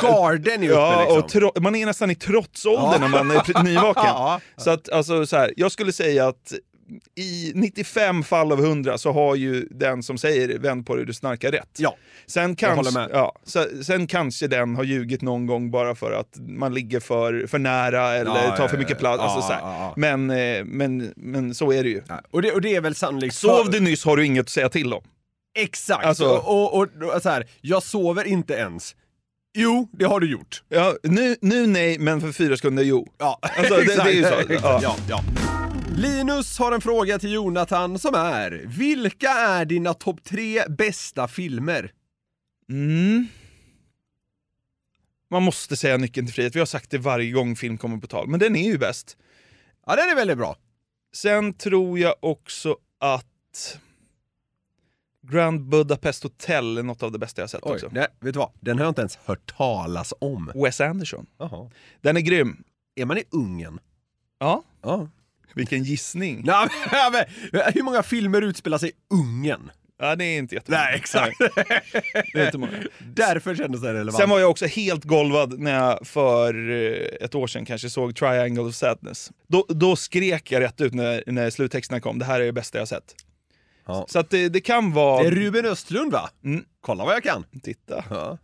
Garden 0.01 0.63
är 0.63 0.71
uppe 0.71 0.75
ja, 0.75 1.23
liksom. 1.33 1.63
man 1.63 1.75
är 1.75 1.87
nästan 1.87 2.11
i 2.11 2.15
trotsåldern 2.15 3.01
när 3.01 3.09
man 3.09 3.31
är 3.31 3.63
nyvaken. 3.65 4.05
Ja. 4.07 4.41
Så 4.57 4.71
att, 4.71 4.89
alltså, 4.89 5.27
så 5.27 5.37
här, 5.37 5.55
jag 5.57 5.73
skulle 5.73 5.93
säga 5.93 6.29
att 6.29 6.53
i 7.15 7.53
95 7.55 8.23
fall 8.23 8.53
av 8.53 8.61
100 8.61 8.99
så 8.99 9.13
har 9.13 9.35
ju 9.35 9.69
den 9.71 10.03
som 10.03 10.19
säger 10.19 10.59
vänd 10.59 10.87
på 10.87 10.97
dig, 10.97 11.07
du 11.07 11.13
snarkar 11.15 11.53
rätt. 11.53 11.71
Ja. 11.79 11.97
Sen, 12.27 12.57
kanske, 12.57 13.09
ja, 13.13 13.35
sen 13.83 14.07
kanske 14.07 14.47
den 14.47 14.77
har 14.77 14.85
ljugit 14.85 15.23
någon 15.23 15.47
gång 15.47 15.71
bara 15.71 15.95
för 15.95 16.13
att 16.13 16.37
man 16.39 16.75
ligger 16.75 17.01
för, 17.01 17.47
för 17.47 17.59
nära 17.59 18.15
eller 18.15 18.45
Ja, 18.45 18.57
tar 18.57 18.69
för 18.69 18.77
ja, 18.77 18.79
mycket 18.79 18.91
ja. 18.91 18.99
plats. 18.99 19.23
Ja, 19.23 19.35
alltså, 19.35 19.53
ja, 19.53 19.59
ja. 19.63 19.95
Men, 19.97 20.31
eh, 20.31 20.65
men, 20.65 21.13
men 21.17 21.55
så 21.55 21.73
är 21.73 21.83
det 21.83 21.91
ju. 21.91 22.03
Ja, 22.09 22.21
Och 22.31 22.43
det, 22.43 22.53
och 22.53 22.61
det 22.61 22.77
är 22.77 22.81
väl 22.81 22.95
sannolikt... 22.95 23.35
Sov 23.35 23.71
du 23.71 23.81
nyss 23.81 24.05
har 24.05 24.17
du 24.17 24.27
inget 24.27 24.43
att 24.43 24.49
säga 24.49 24.69
till 24.69 24.93
om. 24.93 25.03
Exakt! 25.59 26.05
Alltså- 26.07 26.29
och, 26.29 26.77
och, 26.77 26.89
och 27.15 27.23
så 27.23 27.29
här, 27.29 27.47
jag 27.61 27.83
sover 27.83 28.25
inte 28.25 28.55
ens. 28.55 28.95
Jo, 29.55 29.89
det 29.93 30.05
har 30.05 30.21
du 30.21 30.31
gjort. 30.31 30.63
Ja, 30.69 30.97
nu, 31.03 31.37
nu 31.41 31.67
nej, 31.67 31.99
men 31.99 32.21
för 32.21 32.33
fyra 32.33 32.57
sekunder 32.57 32.83
jo. 32.83 33.07
Ja, 33.19 33.39
Alltså, 33.43 33.75
det- 33.77 33.85
det 33.85 33.93
är 34.03 34.11
ju 34.13 34.23
så. 34.23 34.53
Ja. 34.63 34.81
ja, 34.83 34.97
ja. 35.09 35.25
Linus 35.97 36.59
har 36.59 36.73
en 36.73 36.81
fråga 36.81 37.19
till 37.19 37.33
Jonathan 37.33 37.99
som 37.99 38.15
är 38.15 38.63
Vilka 38.67 39.29
är 39.31 39.65
dina 39.65 39.95
topp 39.95 40.25
tre 40.25 40.63
bästa 40.69 41.29
filmer? 41.29 41.93
Mm. 42.71 43.27
man 45.31 45.43
måste 45.43 45.77
säga 45.77 45.97
Nyckeln 45.97 46.27
till 46.27 46.35
frihet. 46.35 46.55
Vi 46.55 46.59
har 46.59 46.67
sagt 46.67 46.91
det 46.91 46.99
varje 46.99 47.31
gång 47.33 47.57
film 47.57 47.79
kommer 47.79 47.97
på 47.99 48.07
tal. 48.07 48.29
Men 48.29 48.41
den 48.41 48.57
är 48.57 48.65
ju 48.71 48.79
bäst. 48.79 49.17
Ja, 49.87 49.97
den 49.97 50.09
är 50.11 50.15
väldigt 50.15 50.39
bra. 50.39 50.57
Sen 51.15 51.55
tror 51.55 51.99
jag 51.99 52.15
också 52.21 52.77
att 53.01 53.79
Grand 55.31 55.61
Budapest 55.69 56.23
Hotel 56.23 56.79
är 56.79 56.83
något 56.83 57.03
av 57.03 57.13
det 57.13 57.19
bästa 57.19 57.43
jag 57.43 57.51
sett 57.51 57.61
Oj, 57.63 57.73
också. 57.75 57.89
nej, 57.93 58.07
vet 58.21 58.35
du 58.35 58.39
vad? 58.39 58.51
Den 58.61 58.79
har 58.79 58.85
jag 58.85 58.91
inte 58.91 59.01
ens 59.01 59.17
hört 59.25 59.57
talas 59.57 60.15
om. 60.19 60.53
Wes 60.55 60.81
Anderson. 60.81 61.27
Jaha. 61.39 61.71
Den 62.01 62.17
är 62.17 62.21
grym. 62.21 62.65
Är 62.97 63.05
man 63.05 63.19
i 63.19 63.25
Ungern? 63.31 63.79
Ja, 64.39 64.63
Ja. 64.83 65.09
vilken 65.55 65.83
gissning. 65.83 66.43
Nej, 66.45 66.69
men, 67.13 67.25
hur 67.75 67.83
många 67.83 68.03
filmer 68.03 68.43
utspelar 68.43 68.79
sig 68.79 68.89
i 68.89 68.93
Ungern? 69.15 69.71
Ja, 70.01 70.17
det 70.17 70.25
är 70.25 70.39
inte 70.39 70.55
jättemånga. 70.55 70.83
Nej, 70.85 70.95
exakt. 70.97 71.39
Det 72.33 72.41
är 72.41 72.47
inte 72.47 72.59
många. 72.59 72.73
Därför 72.99 73.55
kändes 73.55 73.81
det 73.81 73.89
relevant. 73.95 74.17
Sen 74.17 74.31
var 74.31 74.39
jag 74.39 74.51
också 74.51 74.67
helt 74.67 75.05
golvad 75.05 75.59
när 75.59 75.75
jag 75.75 76.07
för 76.07 76.71
eh, 76.71 77.25
ett 77.25 77.35
år 77.35 77.47
sedan 77.47 77.65
kanske 77.65 77.91
såg 77.91 78.17
Triangle 78.17 78.63
of 78.63 78.75
Sadness. 78.75 79.31
Då, 79.47 79.67
då 79.69 79.97
skrek 79.97 80.53
jag 80.53 80.61
rätt 80.63 80.81
ut 80.81 80.95
när, 80.95 81.23
när 81.27 81.51
sluttexterna 81.51 82.01
kom, 82.01 82.19
det 82.19 82.25
här 82.25 82.41
är 82.41 82.45
det 82.47 82.53
bästa 82.53 82.79
jag 82.79 82.89
sett. 82.89 83.15
Ja. 83.89 84.07
Så 84.09 84.19
att 84.19 84.31
det, 84.31 84.49
det 84.49 84.61
kan 84.61 84.93
vara... 84.93 85.23
Det 85.23 85.29
är 85.29 85.31
Ruben 85.31 85.67
Östlund 85.67 86.13
va? 86.13 86.31
Mm. 86.45 86.65
Kolla 86.81 87.05
vad 87.05 87.15
jag 87.15 87.23
kan. 87.23 87.45
Titta. 87.63 88.05
Ja. 88.11 88.39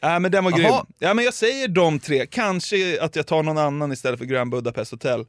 Ja, 0.00 0.18
men 0.18 0.32
den 0.32 0.44
var 0.44 0.50
grym. 0.50 0.72
Ja, 0.98 1.14
men 1.14 1.24
jag 1.24 1.34
säger 1.34 1.68
de 1.68 1.98
tre. 1.98 2.26
Kanske 2.26 3.02
att 3.02 3.16
jag 3.16 3.26
tar 3.26 3.42
någon 3.42 3.58
annan 3.58 3.92
istället 3.92 4.18
för 4.18 4.26
Grand 4.26 4.50
Budapest 4.50 4.90
Hotel. 4.90 5.20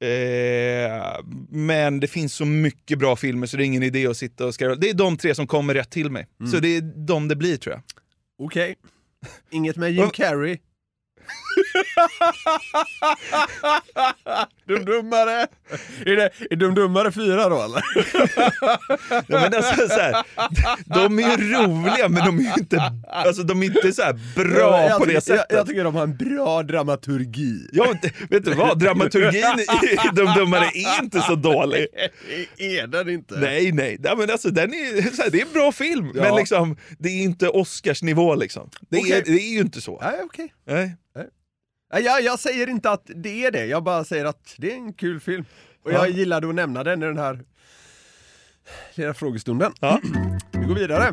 Eh, 0.00 1.24
men 1.50 2.00
det 2.00 2.06
finns 2.06 2.34
så 2.34 2.44
mycket 2.44 2.98
bra 2.98 3.16
filmer 3.16 3.46
så 3.46 3.56
det 3.56 3.62
är 3.62 3.66
ingen 3.66 3.82
idé 3.82 4.06
att 4.06 4.16
sitta 4.16 4.46
och 4.46 4.54
skräva. 4.54 4.74
Det 4.74 4.90
är 4.90 4.94
de 4.94 5.16
tre 5.16 5.34
som 5.34 5.46
kommer 5.46 5.74
rätt 5.74 5.90
till 5.90 6.10
mig. 6.10 6.26
Mm. 6.40 6.52
Så 6.52 6.58
det 6.58 6.68
är 6.68 6.80
de 7.06 7.28
det 7.28 7.36
blir 7.36 7.56
tror 7.56 7.74
jag. 7.74 7.82
Okej. 8.46 8.76
Inget 9.50 9.76
med 9.76 9.92
Jim 9.92 10.10
Carrey. 10.10 10.58
Dumdummare! 14.68 15.46
Är 16.06 16.16
det 16.16 16.30
är 16.50 16.56
Dumdummare 16.56 17.12
fyra 17.12 17.48
då 17.48 17.62
eller? 17.62 17.82
Ja, 19.28 19.40
men 19.40 19.54
alltså, 19.54 19.88
så 19.88 20.00
här, 20.00 20.24
de 20.84 21.18
är 21.18 21.22
ju 21.38 21.52
roliga 21.54 22.08
men 22.08 22.24
de 22.26 22.38
är 22.38 22.42
ju 22.42 22.52
inte, 22.58 22.92
alltså, 23.08 23.42
de 23.42 23.62
är 23.62 23.66
inte 23.66 23.92
så 23.92 24.02
bra 24.36 24.82
jag 24.82 24.98
på 24.98 25.04
det 25.04 25.10
tycker, 25.10 25.20
sättet. 25.20 25.46
Jag, 25.48 25.58
jag 25.58 25.66
tycker 25.66 25.84
de 25.84 25.94
har 25.94 26.02
en 26.02 26.16
bra 26.16 26.62
dramaturgi. 26.62 27.68
Ja, 27.72 27.86
men 28.02 28.10
vet 28.30 28.44
du 28.44 28.54
vad? 28.54 28.78
Dramaturgin 28.78 29.44
i 29.82 29.96
De 30.12 30.34
Dummare 30.36 30.64
är 30.74 31.02
inte 31.02 31.20
så 31.20 31.34
dålig. 31.34 31.86
är 32.58 32.86
den 32.86 33.08
inte? 33.08 33.34
Nej, 33.38 33.72
nej. 33.72 33.96
nej 34.00 34.16
men 34.16 34.30
alltså, 34.30 34.50
den 34.50 34.74
är, 34.74 35.02
här, 35.22 35.30
det 35.30 35.40
är 35.40 35.46
en 35.46 35.52
bra 35.52 35.72
film, 35.72 36.12
Ja. 36.14 36.22
men 36.22 36.36
liksom, 36.36 36.76
det 36.98 37.08
är 37.08 37.22
inte 37.22 37.48
Oscarsnivå. 37.48 38.34
Liksom. 38.34 38.70
Det, 38.88 38.98
Okej. 38.98 39.12
är, 39.12 39.22
det 39.24 39.30
är 39.42 39.52
ju 39.52 39.58
inte 39.60 39.80
så. 39.80 40.00
Nej, 40.02 40.20
okej. 40.24 40.52
Nej. 40.66 40.96
Nej, 41.16 41.26
Jag, 42.00 42.22
jag 42.22 42.38
säger 42.38 42.66
inte 42.68 42.90
att 42.90 43.10
det 43.14 43.44
är 43.44 43.50
det, 43.50 43.66
jag 43.66 43.82
bara 43.82 44.04
säger 44.04 44.24
att 44.24 44.54
det 44.58 44.72
är 44.72 44.76
en 44.76 44.92
kul 44.92 45.20
film. 45.20 45.44
Och 45.84 45.92
jag 45.92 46.08
Ja. 46.08 46.12
gillade 46.16 46.48
att 46.48 46.54
nämna 46.54 46.84
den 46.84 47.02
i 47.02 47.06
den 47.06 47.18
här 47.18 47.40
lilla 48.94 49.14
frågestunden. 49.14 49.72
Ja. 49.80 50.00
Vi 50.52 50.66
går 50.66 50.74
vidare. 50.74 51.12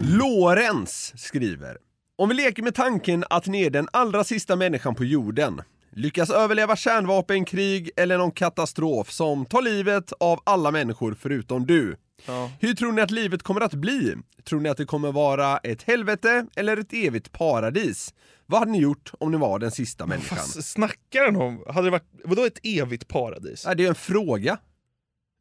Lorenz 0.00 1.12
skriver. 1.16 1.76
Om 2.18 2.28
vi 2.28 2.34
leker 2.34 2.62
med 2.62 2.74
tanken 2.74 3.24
att 3.30 3.46
ni 3.46 3.62
är 3.62 3.70
den 3.70 3.88
allra 3.92 4.24
sista 4.24 4.56
människan 4.56 4.94
på 4.94 5.04
jorden, 5.04 5.62
lyckas 5.92 6.30
överleva 6.30 6.76
kärnvapenkrig 6.76 7.90
eller 7.96 8.18
någon 8.18 8.30
katastrof 8.30 9.10
som 9.10 9.46
tar 9.46 9.62
livet 9.62 10.12
av 10.20 10.40
alla 10.44 10.70
människor 10.70 11.16
förutom 11.20 11.66
du. 11.66 11.96
Ja. 12.26 12.50
Hur 12.60 12.74
tror 12.74 12.92
ni 12.92 13.02
att 13.02 13.10
livet 13.10 13.42
kommer 13.42 13.60
att 13.60 13.74
bli? 13.74 14.14
Tror 14.44 14.60
ni 14.60 14.68
att 14.68 14.76
det 14.76 14.84
kommer 14.84 15.12
vara 15.12 15.58
ett 15.58 15.82
helvete 15.82 16.46
eller 16.56 16.76
ett 16.76 16.92
evigt 16.92 17.32
paradis? 17.32 18.14
Vad 18.46 18.60
hade 18.60 18.72
ni 18.72 18.78
gjort 18.80 19.12
om 19.18 19.30
ni 19.30 19.38
var 19.38 19.58
den 19.58 19.70
sista 19.70 20.06
människan? 20.06 20.38
Fast 20.38 20.64
snackar 20.72 21.24
han 21.24 21.36
om, 21.36 21.64
hade 21.68 21.86
det 21.86 21.90
varit, 21.90 22.10
vadå 22.24 22.44
ett 22.44 22.58
evigt 22.62 23.08
paradis? 23.08 23.66
Nej, 23.66 23.76
det 23.76 23.84
är 23.84 23.88
en 23.88 23.94
fråga. 23.94 24.58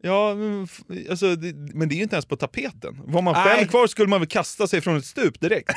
Ja, 0.04 0.36
alltså, 1.10 1.36
det, 1.36 1.54
men 1.76 1.90
det 1.90 1.96
är 1.96 1.98
ju 1.98 2.04
inte 2.04 2.16
ens 2.16 2.26
på 2.26 2.36
tapeten. 2.36 3.02
Var 3.06 3.22
man 3.22 3.34
Nej. 3.34 3.44
själv 3.44 3.68
kvar 3.68 3.88
skulle 3.88 4.08
man 4.08 4.20
väl 4.20 4.28
kasta 4.28 4.68
sig 4.68 4.82
från 4.82 4.98
ett 4.98 5.06
stup 5.06 5.40
direkt. 5.40 5.72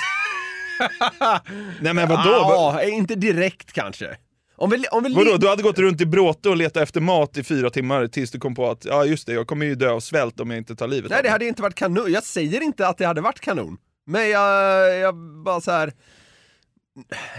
Nej 1.80 1.94
men 1.94 2.08
vadå? 2.08 2.30
Ja, 2.30 2.82
inte 2.82 3.14
direkt 3.14 3.72
kanske. 3.72 4.16
Om 4.62 4.70
vi, 4.70 4.84
om 4.90 5.02
vi 5.04 5.14
Vadå, 5.14 5.36
du 5.36 5.48
hade 5.48 5.62
gått 5.62 5.78
runt 5.78 6.00
i 6.00 6.06
bråte 6.06 6.48
och 6.48 6.56
letat 6.56 6.82
efter 6.82 7.00
mat 7.00 7.36
i 7.36 7.42
fyra 7.42 7.70
timmar 7.70 8.06
tills 8.06 8.30
du 8.30 8.38
kom 8.38 8.54
på 8.54 8.70
att 8.70 8.84
ja 8.84 9.04
just 9.04 9.26
det, 9.26 9.32
jag 9.32 9.46
kommer 9.46 9.66
ju 9.66 9.74
dö 9.74 9.90
av 9.90 10.00
svält 10.00 10.40
om 10.40 10.50
jag 10.50 10.58
inte 10.58 10.76
tar 10.76 10.88
livet 10.88 11.10
Nej, 11.10 11.16
av 11.16 11.22
det 11.22 11.26
mig. 11.26 11.32
hade 11.32 11.46
inte 11.46 11.62
varit 11.62 11.74
kanon. 11.74 12.12
Jag 12.12 12.22
säger 12.22 12.60
inte 12.60 12.88
att 12.88 12.98
det 12.98 13.06
hade 13.06 13.20
varit 13.20 13.40
kanon. 13.40 13.76
Men 14.06 14.28
jag, 14.30 14.96
jag 14.98 15.14
bara 15.44 15.60
så 15.60 15.70
här. 15.70 15.92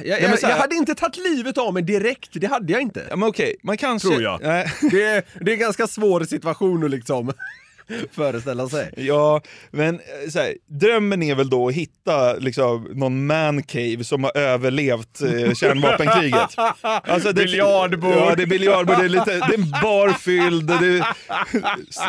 Jag, 0.04 0.22
men 0.22 0.30
jag, 0.30 0.40
så 0.40 0.46
här- 0.48 0.54
jag 0.54 0.62
hade 0.62 0.76
inte 0.76 0.96
tagit 0.96 1.18
livet 1.18 1.58
av 1.58 1.74
mig 1.74 1.84
direkt, 1.84 2.30
det 2.34 2.48
hade 2.48 2.74
jag 2.74 2.82
inte. 2.82 3.08
Ja 3.10 3.16
men 3.16 3.30
okej, 3.30 3.56
man 3.64 3.78
kanske... 3.78 4.08
Tror 4.10 4.22
jag. 4.22 4.40
Nej. 4.42 4.74
Det 4.92 5.04
är, 5.04 5.24
det 5.42 5.52
är 5.52 5.54
en 5.54 5.60
ganska 5.60 5.88
svår 5.88 6.24
situation 6.24 6.84
att 6.84 6.92
liksom 6.92 7.34
föreställa 8.12 8.70
sig. 8.70 8.94
Ja, 8.98 9.42
men 9.72 9.96
eh, 9.96 10.30
så 10.30 10.40
här, 10.40 10.56
drömmen 10.68 11.24
är 11.24 11.36
väl 11.36 11.50
då 11.50 11.68
att 11.68 11.74
hitta 11.74 12.34
liksom, 12.34 12.84
någon 12.84 13.26
mancave 13.26 14.04
som 14.04 14.24
har 14.24 14.38
överlevt 14.38 15.22
eh, 15.22 15.30
kärnvapenkriget. 15.54 16.50
Alltså, 16.82 17.32
det, 17.32 17.44
Biljardbord. 17.44 18.14
Ja, 18.16 18.36
det 18.36 18.44
är 18.44 18.48
biljardbord, 18.48 18.98
det 18.98 19.06
är, 19.06 19.10
lite, 19.10 19.32
det 19.32 19.54
är 19.54 19.58
en 19.58 19.72
bar 19.82 20.10
fylld, 20.10 20.68
det 20.68 21.06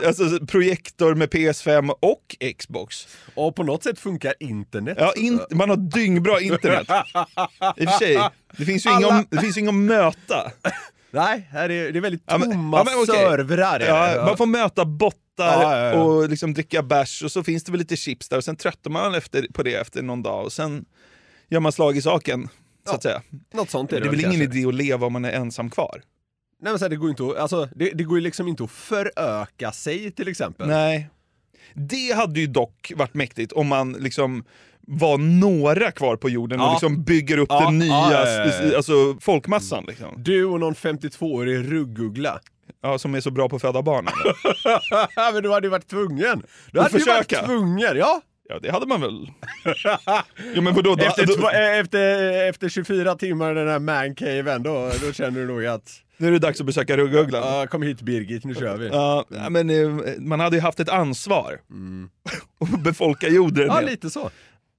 alltså, 0.07 0.47
projektor 0.47 1.14
med 1.14 1.28
PS5 1.28 1.90
och 2.00 2.37
Xbox. 2.59 3.09
Och 3.35 3.57
på 3.57 3.62
något 3.62 3.83
sätt 3.83 3.99
funkar 3.99 4.35
internet. 4.40 4.97
Ja, 5.00 5.12
in, 5.16 5.40
man 5.50 5.71
har 5.71 5.76
dyngbra 5.76 6.40
internet. 6.40 6.88
I 7.76 7.87
och 7.87 7.90
för 7.90 7.99
sig, 7.99 8.19
det 8.57 8.64
finns 8.64 8.87
ju 8.87 8.90
Alla- 8.90 9.25
inga 9.57 9.69
att 9.69 9.75
möta. 9.75 10.52
Nej, 11.14 11.49
här 11.50 11.71
är, 11.71 11.92
det 11.92 11.99
är 11.99 12.00
väldigt 12.00 12.23
Ja, 12.26 12.38
men- 12.38 12.50
tomma 12.50 12.76
ja, 12.78 12.85
men 12.85 12.94
okej. 12.94 13.14
servrar. 13.16 13.75
är 13.75 13.78
det. 13.78 13.87
Ja, 13.87 14.25
man 14.26 14.37
får 14.37 14.47
möta 14.47 14.85
bottar 14.85 15.92
och 15.99 16.28
liksom 16.28 16.54
dricka 16.54 16.83
bärs 16.83 17.23
och 17.23 17.33
så 17.33 17.44
finns 17.44 17.64
det 17.64 17.73
väl 17.73 17.78
lite 17.78 17.97
chips 17.97 18.28
där 18.28 18.37
och 18.37 18.44
sen 18.44 18.56
tröttar 18.56 18.90
man 18.90 19.14
efter, 19.14 19.47
på 19.52 19.62
det 19.62 19.75
efter 19.75 20.02
någon 20.02 20.23
dag 20.23 20.44
och 20.44 20.52
sen 20.52 20.85
gör 21.49 21.61
man 21.61 21.73
slag 21.73 21.97
i 21.97 22.02
saken. 22.02 22.49
Så 22.88 22.94
att 22.94 23.02
säga. 23.02 23.23
Något 23.54 23.71
sånt 23.71 23.90
Det 23.90 23.97
är 23.97 24.00
är 24.00 24.04
det, 24.04 24.11
väl 24.11 24.16
väl 24.16 24.26
ingen 24.35 24.40
kanske. 24.40 24.59
idé 24.59 24.68
att 24.68 24.75
leva 24.75 25.06
om 25.06 25.12
man 25.12 25.25
är 25.25 25.33
ensam 25.33 25.71
kvar? 25.71 26.02
Nej 26.62 26.73
men 26.73 26.78
så 26.78 26.85
här, 26.85 26.90
det 26.90 26.97
går 26.97 27.06
ju 27.06 27.11
inte 27.11 27.23
att, 27.25 27.37
alltså, 27.37 27.68
det, 27.76 27.90
det 27.90 28.04
går 28.04 28.18
ju 28.18 28.23
liksom 28.25 28.49
inte 28.49 28.64
att 28.64 28.71
föröka 28.71 29.73
sig 29.73 30.11
till 30.11 30.28
exempel. 30.28 30.68
Nej. 30.68 31.11
Det 31.75 32.12
hade 32.16 32.40
ju 32.40 32.47
dock 32.47 32.92
varit 32.97 33.14
mäktigt 33.14 33.52
om 33.52 33.66
man 33.66 33.92
liksom 33.92 34.44
var 34.87 35.19
några 35.19 35.91
kvar 35.91 36.17
på 36.17 36.29
jorden 36.31 36.61
och 36.61 36.67
Ja. 36.67 36.73
liksom 36.73 37.03
bygger 37.05 37.38
upp 37.38 37.49
Ja, 37.50 37.61
den 37.64 37.79
nya 37.79 37.88
ja. 38.12 38.76
Alltså, 38.76 39.17
folkmassan. 39.21 39.85
Liksom. 39.88 40.14
Du 40.17 40.45
och 40.45 40.61
någon 40.61 40.75
52-årig 40.75 41.73
rugguggla. 41.73 42.41
Ja, 42.83 42.99
som 42.99 43.14
är 43.14 43.21
så 43.21 43.31
bra 43.31 43.49
på 43.49 43.57
att 43.57 43.62
föda 43.62 43.83
barn. 43.83 44.07
men 45.35 45.43
du 45.43 45.53
hade 45.53 45.67
ju 45.67 45.71
varit 45.71 45.88
tvungen. 45.88 46.43
Du 46.73 46.79
Och 46.79 46.85
hade 46.85 46.99
ju 46.99 47.05
varit 47.05 47.45
tvungen, 47.47 47.97
ja. 47.97 48.21
Ja, 48.49 48.59
det 48.62 48.71
hade 48.73 48.87
man 48.87 49.00
väl. 49.00 49.31
Ja, 50.55 50.61
men 50.61 50.75
vadå, 50.75 50.95
då, 50.95 51.05
Efter, 51.05 51.26
då, 51.26 51.35
två, 51.35 51.50
eh, 51.50 51.79
efter, 51.79 52.49
efter 52.49 52.69
24 52.69 53.14
timmar 53.14 53.53
i 53.53 53.55
den 53.55 53.69
här 53.69 53.79
mancaven, 53.79 54.62
då, 54.62 54.91
då 55.07 55.12
känner 55.12 55.41
du 55.41 55.47
nog 55.47 55.67
att 55.67 56.00
nu 56.17 56.26
är 56.29 56.33
det 56.33 56.38
dags 56.38 56.61
att 56.61 56.67
besöka 56.67 56.97
Ruggugglan. 56.97 57.43
ja, 57.43 57.67
kom 57.67 57.83
hit 57.83 58.03
Birgit, 58.03 58.45
nu 58.45 58.55
kör 58.55 58.76
vi. 58.76 58.87
Ja, 58.87 59.25
men 59.50 59.71
eh, 59.71 60.14
man 60.19 60.41
hade 60.41 60.57
ju 60.57 60.62
haft 60.62 60.81
ett 60.81 60.88
ansvar. 60.88 61.61
att 62.61 62.83
befolka 62.83 63.29
jorden. 63.29 63.67
Ja, 63.67 63.81
lite 63.81 64.11
så. 64.11 64.31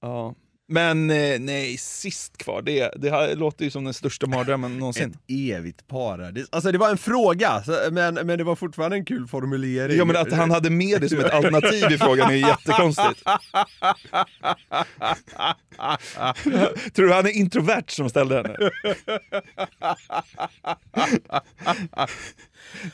Ja. 0.06 0.34
Men 0.68 1.10
eh, 1.10 1.40
nej, 1.40 1.76
sist 1.76 2.38
kvar, 2.38 2.62
det, 2.62 2.90
det 2.96 3.10
här 3.10 3.36
låter 3.36 3.64
ju 3.64 3.70
som 3.70 3.84
den 3.84 3.94
största 3.94 4.26
mardrömmen 4.26 4.78
någonsin. 4.78 5.10
Ett 5.10 5.18
evigt 5.28 5.88
paradis. 5.88 6.46
Alltså 6.50 6.72
det 6.72 6.78
var 6.78 6.90
en 6.90 6.98
fråga, 6.98 7.62
men, 7.92 8.14
men 8.14 8.38
det 8.38 8.44
var 8.44 8.56
fortfarande 8.56 8.96
en 8.96 9.04
kul 9.04 9.26
formulering. 9.26 9.98
Ja 9.98 10.04
men 10.04 10.16
att 10.16 10.32
han 10.32 10.50
hade 10.50 10.70
med 10.70 11.00
det 11.00 11.08
som 11.08 11.20
ett 11.20 11.34
alternativ 11.34 11.92
i 11.92 11.98
frågan 11.98 12.30
är 12.30 12.34
ju 12.34 12.46
jättekonstigt. 12.46 13.22
Tror 16.94 17.06
du 17.06 17.12
han 17.12 17.26
är 17.26 17.30
introvert 17.30 17.84
som 17.88 18.10
ställde 18.10 18.36
henne? 18.36 18.56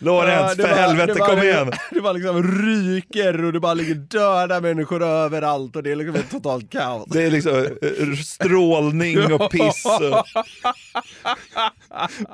Ja, 0.01 0.55
det 0.57 0.63
för 0.63 0.75
helvete 0.75 1.19
kom 1.19 1.39
igen! 1.43 1.73
Det 1.91 2.01
bara 2.01 2.13
liksom 2.13 2.43
ryker 2.43 3.45
och 3.45 3.53
det 3.53 3.61
bara 3.61 3.75
ligger 3.75 3.95
döda 3.95 4.61
människor 4.61 5.03
överallt 5.03 5.77
och 5.77 5.83
det 5.83 5.93
är 5.93 5.97
liksom 5.97 6.15
ett 6.15 6.31
totalt 6.31 6.73
kaos. 6.73 7.09
Det 7.13 7.23
är 7.23 7.31
liksom 7.31 7.59
eh, 7.83 8.17
strålning 8.25 9.33
och 9.33 9.51
piss 9.51 9.85
och 9.85 10.27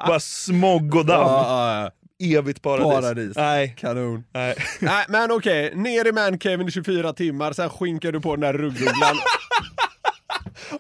bara 0.07 0.21
smog 0.21 0.95
och 0.95 1.07
damm. 1.07 1.21
Ja, 1.21 1.83
ja, 1.83 1.91
Evigt 2.39 2.63
paradis. 2.63 3.01
Paradis. 3.01 3.37
Nej. 3.37 3.75
Kanon. 3.79 4.25
Nej. 4.33 4.55
Nej 4.81 5.05
men 5.09 5.31
okej, 5.31 5.75
ner 5.75 6.07
i 6.07 6.13
mancaven 6.13 6.69
i 6.69 6.71
24 6.71 7.13
timmar, 7.13 7.53
sen 7.53 7.71
skinkar 7.71 8.13
du 8.13 8.21
på 8.21 8.37
den 8.37 8.41
där 8.41 8.53
ruggugglan. 8.53 9.17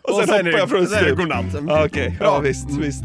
Och 0.02 0.14
sen 0.14 0.23
är 0.23 0.26
hoppar 0.37 0.42
det- 0.42 0.58
jag 0.58 0.68
från 0.68 0.87
sen 0.87 0.99
det 0.99 1.04
stup. 1.04 1.18
godnatt. 1.18 1.44
Ja, 1.68 1.85
Okej, 1.85 2.16
ja 2.20 2.25
Bra. 2.25 2.40
visst, 2.40 2.70
visst. 2.70 3.04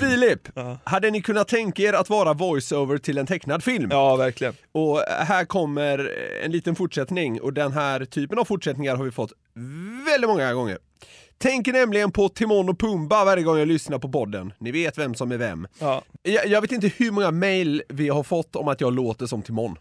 Filip, 0.00 0.48
hade 0.84 1.10
ni 1.10 1.22
kunnat 1.22 1.48
tänka 1.48 1.82
er 1.82 1.92
att 1.92 2.10
vara 2.10 2.32
voiceover 2.32 2.98
till 2.98 3.18
en 3.18 3.26
tecknad 3.26 3.64
film? 3.64 3.88
Ja, 3.90 4.16
verkligen. 4.16 4.54
Och 4.72 4.98
här 5.00 5.44
kommer 5.44 6.10
en 6.44 6.52
liten 6.52 6.74
fortsättning 6.74 7.40
och 7.40 7.52
den 7.52 7.72
här 7.72 8.04
typen 8.04 8.38
av 8.38 8.44
fortsättningar 8.44 8.96
har 8.96 9.04
vi 9.04 9.10
fått 9.10 9.32
väldigt 10.06 10.28
många 10.30 10.54
gånger. 10.54 10.78
Tänker 11.38 11.72
nämligen 11.72 12.10
på 12.12 12.28
Timon 12.28 12.68
och 12.68 12.78
Pumba 12.78 13.24
varje 13.24 13.42
gång 13.42 13.58
jag 13.58 13.68
lyssnar 13.68 13.98
på 13.98 14.08
podden. 14.08 14.52
Ni 14.58 14.72
vet 14.72 14.98
vem 14.98 15.14
som 15.14 15.32
är 15.32 15.36
vem. 15.38 15.66
Ja. 15.78 16.02
Jag, 16.22 16.46
jag 16.46 16.60
vet 16.60 16.72
inte 16.72 16.90
hur 16.96 17.10
många 17.10 17.30
mail 17.30 17.82
vi 17.88 18.08
har 18.08 18.22
fått 18.22 18.56
om 18.56 18.68
att 18.68 18.80
jag 18.80 18.92
låter 18.92 19.26
som 19.26 19.42
Timon. 19.42 19.76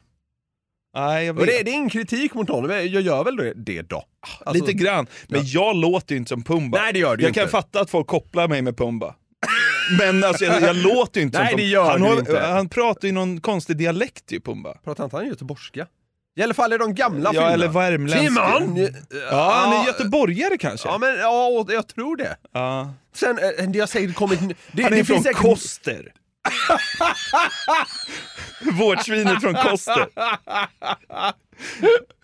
Nej, 0.96 1.26
jag 1.26 1.36
Och 1.40 1.48
vet. 1.48 1.58
det, 1.58 1.64
det 1.64 1.72
är 1.72 1.76
ingen 1.76 1.90
kritik 1.90 2.34
mot 2.34 2.50
honom, 2.50 2.72
jag 2.72 2.86
gör 2.88 3.24
väl 3.24 3.36
det, 3.36 3.54
det 3.56 3.82
då. 3.82 4.04
Alltså- 4.46 4.66
Lite 4.66 4.74
grann. 4.84 5.08
Men 5.28 5.42
jag 5.46 5.76
låter 5.76 6.16
ju 6.16 6.20
inte 6.20 6.30
som 6.30 6.44
Pumba. 6.44 6.78
Nej, 6.82 6.94
det 6.94 7.00
gör 7.00 7.18
du 7.18 7.24
Jag 7.24 7.34
kan 7.34 7.42
inte. 7.44 7.52
fatta 7.52 7.82
att 7.82 7.90
folk 7.90 8.08
kopplar 8.08 8.48
mig 8.48 8.62
med 8.62 8.78
Pumba. 8.78 9.16
Men 10.00 10.24
alltså, 10.24 10.46
jag, 10.46 10.62
jag 10.62 10.76
låter 10.76 11.20
ju 11.20 11.26
inte 11.26 11.40
Nej, 11.40 11.48
som 11.52 11.58
det 11.58 11.64
Pumba. 11.64 11.74
gör 11.74 11.92
han, 11.92 12.02
du 12.02 12.08
har, 12.08 12.20
inte. 12.20 12.40
han 12.40 12.70
pratar 12.70 13.08
ju 13.08 13.12
någon 13.12 13.42
konstig 13.42 13.78
dialekt 13.78 14.32
ju, 14.32 14.40
Pumba. 14.40 14.74
Pratar 14.84 15.04
inte 15.04 15.16
han 15.16 15.28
göteborgska? 15.28 15.88
I 16.36 16.44
alla 16.44 16.54
fall 16.54 16.74
i 16.74 16.78
de 16.78 16.96
gamla 16.96 17.24
Ja, 17.24 17.32
filmerna. 17.32 17.54
eller 17.54 17.68
värmländska. 17.68 18.20
Timon! 18.60 18.88
Ja, 19.32 19.52
han 19.54 19.82
är 19.82 19.86
göteborgare 19.88 20.58
kanske. 20.58 20.88
Ja, 20.90 20.98
men 20.98 21.16
ja, 21.16 21.66
jag 21.70 21.88
tror 21.88 22.18
det. 22.18 22.38
Ja. 22.54 22.94
Sen, 23.16 23.38
eh, 23.60 23.68
det 23.70 23.80
jag 23.80 23.90
säger, 23.90 24.14
kommer... 24.14 24.36
Det, 24.72 24.84
Han 24.84 24.94
är 24.94 24.98
det 24.98 25.06
från 25.06 25.16
finns 25.16 25.24
säkert- 25.28 25.42
Koster. 25.42 26.14
Vårdsvinet 28.80 29.42
från 29.42 29.54
Koster. 29.54 30.08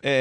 Eh, 0.03 0.11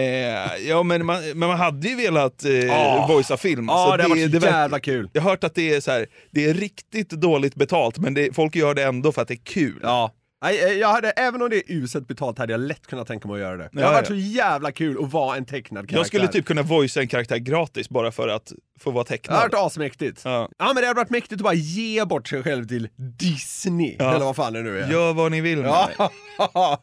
ja, 0.68 0.82
men 0.82 1.06
man, 1.06 1.22
men 1.34 1.48
man 1.48 1.58
hade 1.58 1.88
ju 1.88 1.96
velat 1.96 2.44
eh, 2.44 2.52
Ja. 2.52 3.06
voicea 3.08 3.36
film. 3.36 3.66
Ja, 3.68 3.96
det 3.96 4.02
har 4.02 4.10
varit 4.10 4.30
så 4.42 4.46
jävla 4.46 4.80
kul. 4.80 5.10
Jag 5.12 5.22
har 5.22 5.30
hört 5.30 5.44
att 5.44 5.54
det 5.54 5.74
är 5.74 5.80
så 5.80 5.90
här, 5.90 6.06
det 6.30 6.44
är 6.50 6.54
riktigt 6.54 7.10
dåligt 7.10 7.54
betalt, 7.54 7.98
men 7.98 8.14
det, 8.14 8.34
folk 8.34 8.56
gör 8.56 8.74
det 8.74 8.84
ändå 8.84 9.12
för 9.12 9.22
att 9.22 9.28
det 9.28 9.34
är 9.34 9.44
kul. 9.44 9.80
Ja. 9.82 10.14
Nej, 10.42 10.64
eh, 10.64 10.72
jag 10.72 10.88
hade, 10.88 11.10
även 11.10 11.42
om 11.42 11.50
det 11.50 11.56
är 11.56 11.62
uselt 11.72 12.08
betalt 12.08 12.38
hade 12.38 12.52
jag 12.52 12.60
lätt 12.60 12.86
kunnat 12.86 13.06
tänka 13.06 13.28
mig 13.28 13.34
att 13.34 13.40
göra 13.40 13.56
det. 13.56 13.68
Det 13.72 13.80
Ja, 13.80 13.86
har 13.86 13.92
varit 13.94 14.10
ja. 14.10 14.14
så 14.16 14.20
jävla 14.20 14.72
kul 14.72 15.04
att 15.04 15.12
vara 15.12 15.36
en 15.36 15.44
tecknad 15.46 15.80
karaktär. 15.82 15.96
Jag 15.96 16.06
skulle 16.06 16.28
typ 16.28 16.46
kunna 16.46 16.62
voicea 16.62 17.02
en 17.02 17.08
karaktär 17.08 17.36
gratis 17.36 17.88
bara 17.88 18.12
för 18.12 18.28
att 18.28 18.52
få 18.80 18.90
vara 18.90 19.04
Det 19.04 19.10
har 19.10 19.16
tecknad. 19.16 19.38
varit 19.40 19.54
asmäktigt. 19.54 20.20
Ja. 20.24 20.48
Ja 20.58 20.66
men 20.66 20.76
det 20.76 20.86
hade 20.86 21.00
varit 21.00 21.10
mäktigt 21.10 21.32
att 21.40 21.44
bara 21.44 21.54
ge 21.54 22.04
bort 22.04 22.28
sig 22.28 22.42
själv 22.42 22.66
till 22.68 22.88
Disney, 22.96 23.96
Ja. 23.98 24.14
eller 24.14 24.24
vad 24.24 24.36
fan 24.36 24.52
det 24.52 24.62
nu 24.62 24.80
är. 24.80 24.90
Gör 24.90 25.12
vad 25.12 25.30
ni 25.30 25.40
vill 25.40 25.58
med 25.58 25.68
Ja. 25.68 25.88
mig. 25.98 26.08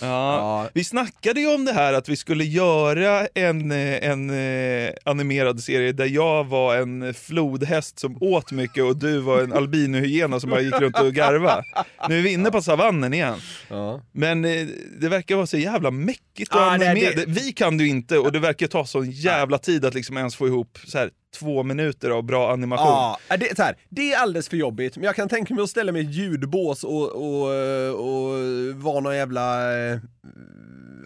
Ja. 0.00 0.68
Vi 0.74 0.84
snackade 0.84 1.40
ju 1.40 1.54
om 1.54 1.64
det 1.64 1.72
här 1.72 1.92
att 1.92 2.08
vi 2.08 2.16
skulle 2.16 2.44
göra 2.44 3.26
en, 3.34 3.70
eh, 3.72 4.08
en 4.10 4.30
eh, 4.30 4.90
animerad 5.04 5.60
serie 5.62 5.92
där 5.92 6.06
jag 6.06 6.44
var 6.44 6.76
en 6.76 7.14
flodhäst 7.14 7.98
som 7.98 8.22
åt 8.22 8.52
mycket 8.52 8.84
och 8.84 8.96
du 8.96 9.18
var 9.18 9.40
en 9.42 9.52
albinohyena 9.52 10.40
som 10.40 10.50
bara 10.50 10.60
gick 10.60 10.80
runt 10.80 11.00
och 11.00 11.12
garva. 11.14 11.62
Nu 12.08 12.18
är 12.18 12.22
vi 12.22 12.32
inne 12.32 12.50
på 12.50 12.62
savannen 12.62 13.14
igen. 13.14 13.38
Ja. 13.68 14.00
Men 14.12 14.44
eh, 14.44 14.66
det 15.00 15.08
verkar 15.08 15.36
vara 15.36 15.46
så 15.46 15.56
jävla 15.58 15.90
mäckigt 15.90 16.50
att 16.52 16.56
Ah, 16.60 16.76
nej, 16.76 17.12
det- 17.16 17.24
Vi 17.28 17.52
kan 17.52 17.78
du 17.78 17.88
inte 17.88 18.18
och 18.18 18.32
det 18.32 18.38
verkar 18.38 18.66
ta 18.66 18.86
sån 18.86 19.10
jävla 19.10 19.58
tid 19.58 19.84
att 19.84 19.94
liksom 19.94 20.16
ens 20.16 20.36
få 20.36 20.46
ihop 20.46 20.78
så 20.86 20.98
här, 20.98 21.10
två 21.38 21.62
minuter 21.62 22.10
av 22.10 22.22
bra 22.22 22.52
animation. 22.52 22.86
Ja, 23.28 23.36
det, 23.36 23.50
är 23.50 23.54
så 23.54 23.62
här, 23.62 23.76
det 23.88 24.12
är 24.12 24.18
alldeles 24.18 24.48
för 24.48 24.56
jobbigt, 24.56 24.96
men 24.96 25.04
jag 25.04 25.16
kan 25.16 25.28
tänka 25.28 25.54
mig 25.54 25.62
att 25.64 25.70
ställa 25.70 25.92
mig 25.92 26.02
i 26.02 26.04
ett 26.06 26.14
ljudbås 26.14 26.84
och, 26.84 27.08
och, 27.12 27.48
och 27.94 28.38
vara 28.74 29.00
någon 29.00 29.16
jävla... 29.16 29.72
eh, 29.92 29.98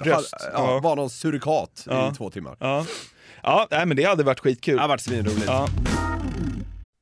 Röst, 0.02 0.35
Ja, 0.40 0.49
ja. 0.52 0.78
vara 0.83 0.95
någon 0.95 1.11
surikat 1.11 1.85
Ja. 1.87 2.11
i 2.12 2.14
två 2.14 2.31
timmar. 2.31 2.57
Ja, 2.61 2.87
ja 3.43 3.66
nej, 3.71 3.87
men 3.87 3.97
det 3.97 4.04
hade 4.04 4.23
varit 4.25 4.40
skitkul. 4.40 4.76
Det 4.76 4.81
har 4.83 4.88
varit 4.88 5.00
svinroligt. 5.00 5.45
Ja. 5.47 5.69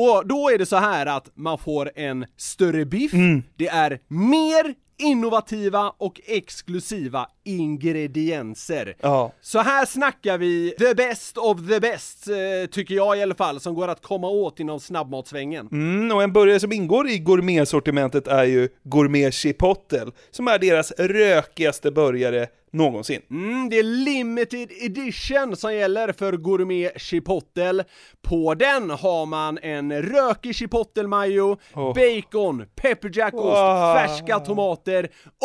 Och 0.00 0.26
då 0.26 0.50
är 0.50 0.58
det 0.58 0.66
så 0.66 0.76
här 0.76 1.06
att 1.06 1.30
man 1.34 1.58
får 1.58 1.90
en 1.94 2.26
större 2.36 2.84
biff, 2.84 3.12
det 3.56 3.68
är 3.68 4.00
mer 4.08 4.74
innovativa 4.98 5.92
och 5.98 6.20
exklusiva 6.26 7.26
ingredienser. 7.44 8.94
Ja. 9.00 9.32
Så 9.40 9.58
här 9.58 9.86
snackar 9.86 10.38
vi 10.38 10.74
the 10.78 10.94
best 10.94 11.38
of 11.38 11.58
the 11.68 11.80
best, 11.80 12.28
eh, 12.28 12.70
tycker 12.70 12.94
jag 12.94 13.18
i 13.18 13.22
alla 13.22 13.34
fall, 13.34 13.60
som 13.60 13.74
går 13.74 13.88
att 13.88 14.02
komma 14.02 14.28
åt 14.28 14.60
inom 14.60 14.80
snabbmatsvängen. 14.80 15.68
Mm, 15.72 16.16
och 16.16 16.22
en 16.22 16.32
burgare 16.32 16.60
som 16.60 16.72
ingår 16.72 17.08
i 17.08 17.18
gourmetsortimentet 17.18 18.26
är 18.28 18.44
ju 18.44 18.68
Gourmet 18.84 19.34
Chipotle, 19.34 20.06
som 20.30 20.48
är 20.48 20.58
deras 20.58 20.92
rökigaste 20.98 21.90
burgare 21.90 22.46
någonsin. 22.72 23.22
Mm, 23.30 23.68
det 23.68 23.78
är 23.78 23.82
limited 23.82 24.68
edition 24.80 25.56
som 25.56 25.74
gäller 25.74 26.12
för 26.12 26.32
Gourmet 26.32 27.00
Chipotle. 27.00 27.84
På 28.22 28.54
den 28.54 28.90
har 28.90 29.26
man 29.26 29.58
en 29.62 30.02
rökig 30.02 30.54
chipotle 30.54 31.06
mayo, 31.06 31.56
Oh. 31.74 31.94
bacon, 31.94 32.64
pepperjackost, 32.74 33.44
Wow. 33.44 33.94
färska 33.94 34.38
tomater 34.38 34.87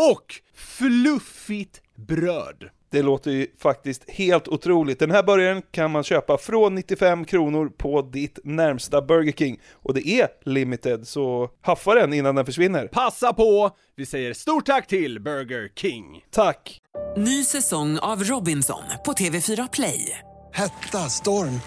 och 0.09 0.35
fluffigt 0.55 1.81
bröd. 1.95 2.69
Det 2.91 3.01
låter 3.01 3.31
ju 3.31 3.47
faktiskt 3.59 4.09
helt 4.09 4.47
otroligt. 4.47 4.99
Den 4.99 5.11
här 5.11 5.23
burgaren 5.23 5.61
kan 5.71 5.91
man 5.91 6.03
köpa 6.03 6.37
från 6.37 6.75
95 6.75 7.25
kronor 7.25 7.69
på 7.77 8.01
ditt 8.01 8.39
närmsta 8.43 9.01
Burger 9.01 9.31
King. 9.31 9.59
Och 9.73 9.93
det 9.93 10.07
är 10.07 10.27
limited, 10.45 11.07
så 11.07 11.49
haffa 11.61 11.93
den 11.93 12.13
innan 12.13 12.35
den 12.35 12.45
försvinner. 12.45 12.87
Passa 12.87 13.33
på! 13.33 13.71
Vi 13.95 14.05
säger 14.05 14.33
stort 14.33 14.65
tack 14.65 14.87
till 14.87 15.19
Burger 15.19 15.69
King. 15.75 16.05
Tack! 16.31 16.81
Ny 17.17 17.43
säsong 17.43 17.99
av 17.99 18.23
Robinson 18.23 18.83
på 19.05 19.13
TV4 19.13 19.69
Play. 19.73 20.19
Hetta, 20.53 20.97
storm, 20.97 21.59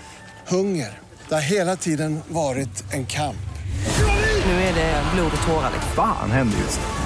hunger. 0.49 0.99
Det 1.29 1.35
har 1.35 1.43
hela 1.43 1.77
tiden 1.77 2.21
varit 2.29 2.93
en 2.93 3.07
kamp. 3.07 3.37
Nu 4.47 4.53
är 4.53 4.75
det 4.75 5.03
blod 5.15 5.33
och 5.37 5.47
tårar. 5.47 5.73
Fan 5.95 6.31
händer 6.31 6.59
just 6.59 6.81
nu. 6.81 7.06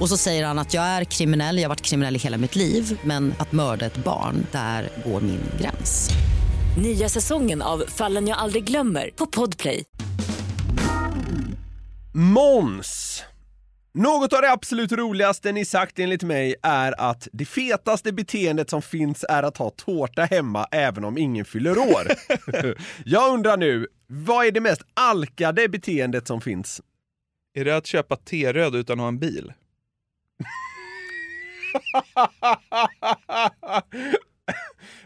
Och 0.00 0.08
så 0.08 0.16
säger 0.16 0.44
han 0.44 0.58
att 0.58 0.74
jag 0.74 0.84
är 0.84 1.04
kriminell, 1.04 1.56
jag 1.56 1.64
har 1.64 1.68
varit 1.68 1.80
kriminell 1.80 2.16
i 2.16 2.18
hela 2.18 2.38
mitt 2.38 2.56
liv 2.56 3.00
men 3.04 3.34
att 3.38 3.52
mörda 3.52 3.86
ett 3.86 3.96
barn, 3.96 4.46
där 4.52 4.88
går 5.04 5.20
min 5.20 5.40
gräns. 5.60 6.10
Nya 6.82 7.08
säsongen 7.08 7.62
av 7.62 7.84
Fallen 7.88 8.28
jag 8.28 8.38
aldrig 8.38 8.64
glömmer 8.64 9.10
på 9.16 9.26
Podplay. 9.26 9.84
Måns! 12.14 13.22
Något 13.94 14.32
av 14.32 14.42
det 14.42 14.52
absolut 14.52 14.92
roligaste 14.92 15.52
ni 15.52 15.64
sagt 15.64 15.98
enligt 15.98 16.22
mig 16.22 16.54
är 16.62 17.00
att 17.00 17.28
det 17.32 17.44
fetaste 17.44 18.12
beteendet 18.12 18.70
som 18.70 18.82
finns 18.82 19.24
är 19.28 19.42
att 19.42 19.56
ha 19.56 19.70
tårta 19.70 20.24
hemma 20.24 20.66
även 20.70 21.04
om 21.04 21.18
ingen 21.18 21.44
fyller 21.44 21.78
år. 21.78 22.06
Jag 23.04 23.34
undrar 23.34 23.56
nu, 23.56 23.86
vad 24.06 24.46
är 24.46 24.50
det 24.50 24.60
mest 24.60 24.82
alkade 24.94 25.68
beteendet 25.68 26.26
som 26.26 26.40
finns? 26.40 26.80
Är 27.54 27.64
det 27.64 27.76
att 27.76 27.86
köpa 27.86 28.16
T-röd 28.16 28.74
utan 28.74 29.00
att 29.00 29.02
ha 29.02 29.08
en 29.08 29.18
bil? 29.18 29.52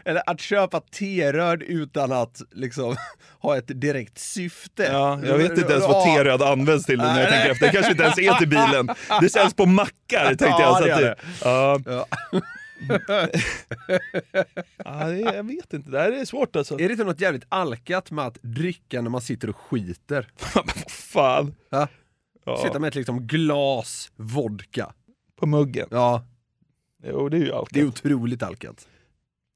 Eller 0.05 0.21
att 0.25 0.39
köpa 0.39 0.81
T-röd 0.81 1.63
utan 1.63 2.11
att 2.11 2.41
liksom 2.51 2.95
ha 3.39 3.57
ett 3.57 3.81
direkt 3.81 4.19
syfte. 4.19 4.83
Ja, 4.83 5.19
jag 5.23 5.37
vet 5.37 5.57
inte 5.57 5.73
ens 5.73 5.87
vad 5.87 6.05
T-röd 6.05 6.41
används 6.41 6.85
till 6.85 6.97
nu 6.97 7.03
när 7.03 7.21
jag 7.21 7.29
tänker 7.29 7.49
efter. 7.49 7.65
Det 7.65 7.71
kanske 7.71 7.91
inte 7.91 8.03
ens 8.03 8.19
är 8.19 8.33
till 8.33 8.49
bilen. 8.49 8.89
Det 9.21 9.29
säljs 9.29 9.53
på 9.53 9.65
mackar 9.65 10.25
tänkte 10.25 10.45
Ja, 10.45 10.59
jag. 10.59 10.77
Så 10.77 10.93
att 10.93 10.99
det, 10.99 11.15
ja. 11.43 11.79
Ja. 14.85 15.05
Det, 15.05 15.19
jag 15.19 15.43
vet 15.43 15.73
inte, 15.73 15.91
det 15.91 15.99
här 15.99 16.11
är 16.11 16.25
svårt 16.25 16.55
alltså. 16.55 16.73
Är 16.79 16.87
det 16.87 16.91
inte 16.91 17.03
något 17.03 17.21
jävligt 17.21 17.45
alkat 17.49 18.11
med 18.11 18.25
att 18.25 18.37
dricka 18.41 19.01
när 19.01 19.09
man 19.09 19.21
sitter 19.21 19.49
och 19.49 19.57
skiter? 19.57 20.27
Fan. 20.87 21.55
Ja. 21.69 21.87
Ja. 22.45 22.57
Sitta 22.63 22.79
med 22.79 22.87
ett 22.87 22.95
liksom 22.95 23.27
glas 23.27 24.11
vodka. 24.15 24.93
På 25.39 25.45
muggen. 25.45 25.87
Ja, 25.91 26.25
Jo, 27.09 27.29
det 27.29 27.37
är 27.37 27.41
ju 27.41 27.53
allt. 27.53 27.69
det 27.71 27.79
är 27.79 27.85
otroligt 27.85 28.43
alkat. 28.43 28.87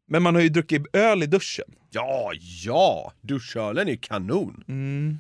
Men 0.08 0.24
man 0.24 0.36
har 0.36 0.42
ju 0.42 0.50
druckit 0.50 0.96
öl 0.96 1.24
i 1.24 1.26
duschen. 1.26 1.66
Ja, 1.90 2.32
ja! 2.66 3.14
Duschölen 3.22 3.90
är 3.90 3.96
kanon. 3.96 4.64
Mm. 4.68 5.18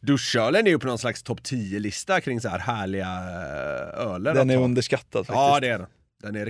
Duschölen 0.00 0.66
är 0.66 0.70
ju 0.70 0.78
på 0.78 0.86
någon 0.86 0.98
slags 0.98 1.22
topp 1.22 1.40
10-lista 1.40 2.20
kring 2.20 2.40
så 2.40 2.48
här 2.48 2.58
härliga 2.58 3.06
eh, 3.06 4.06
öler. 4.06 4.34
Den 4.34 4.50
är 4.50 4.56
ta. 4.56 4.62
underskattad 4.62 5.26
faktiskt. 5.26 5.36
Ja, 5.36 5.60
det 5.60 5.68
är 5.68 5.78
den. 5.78 5.88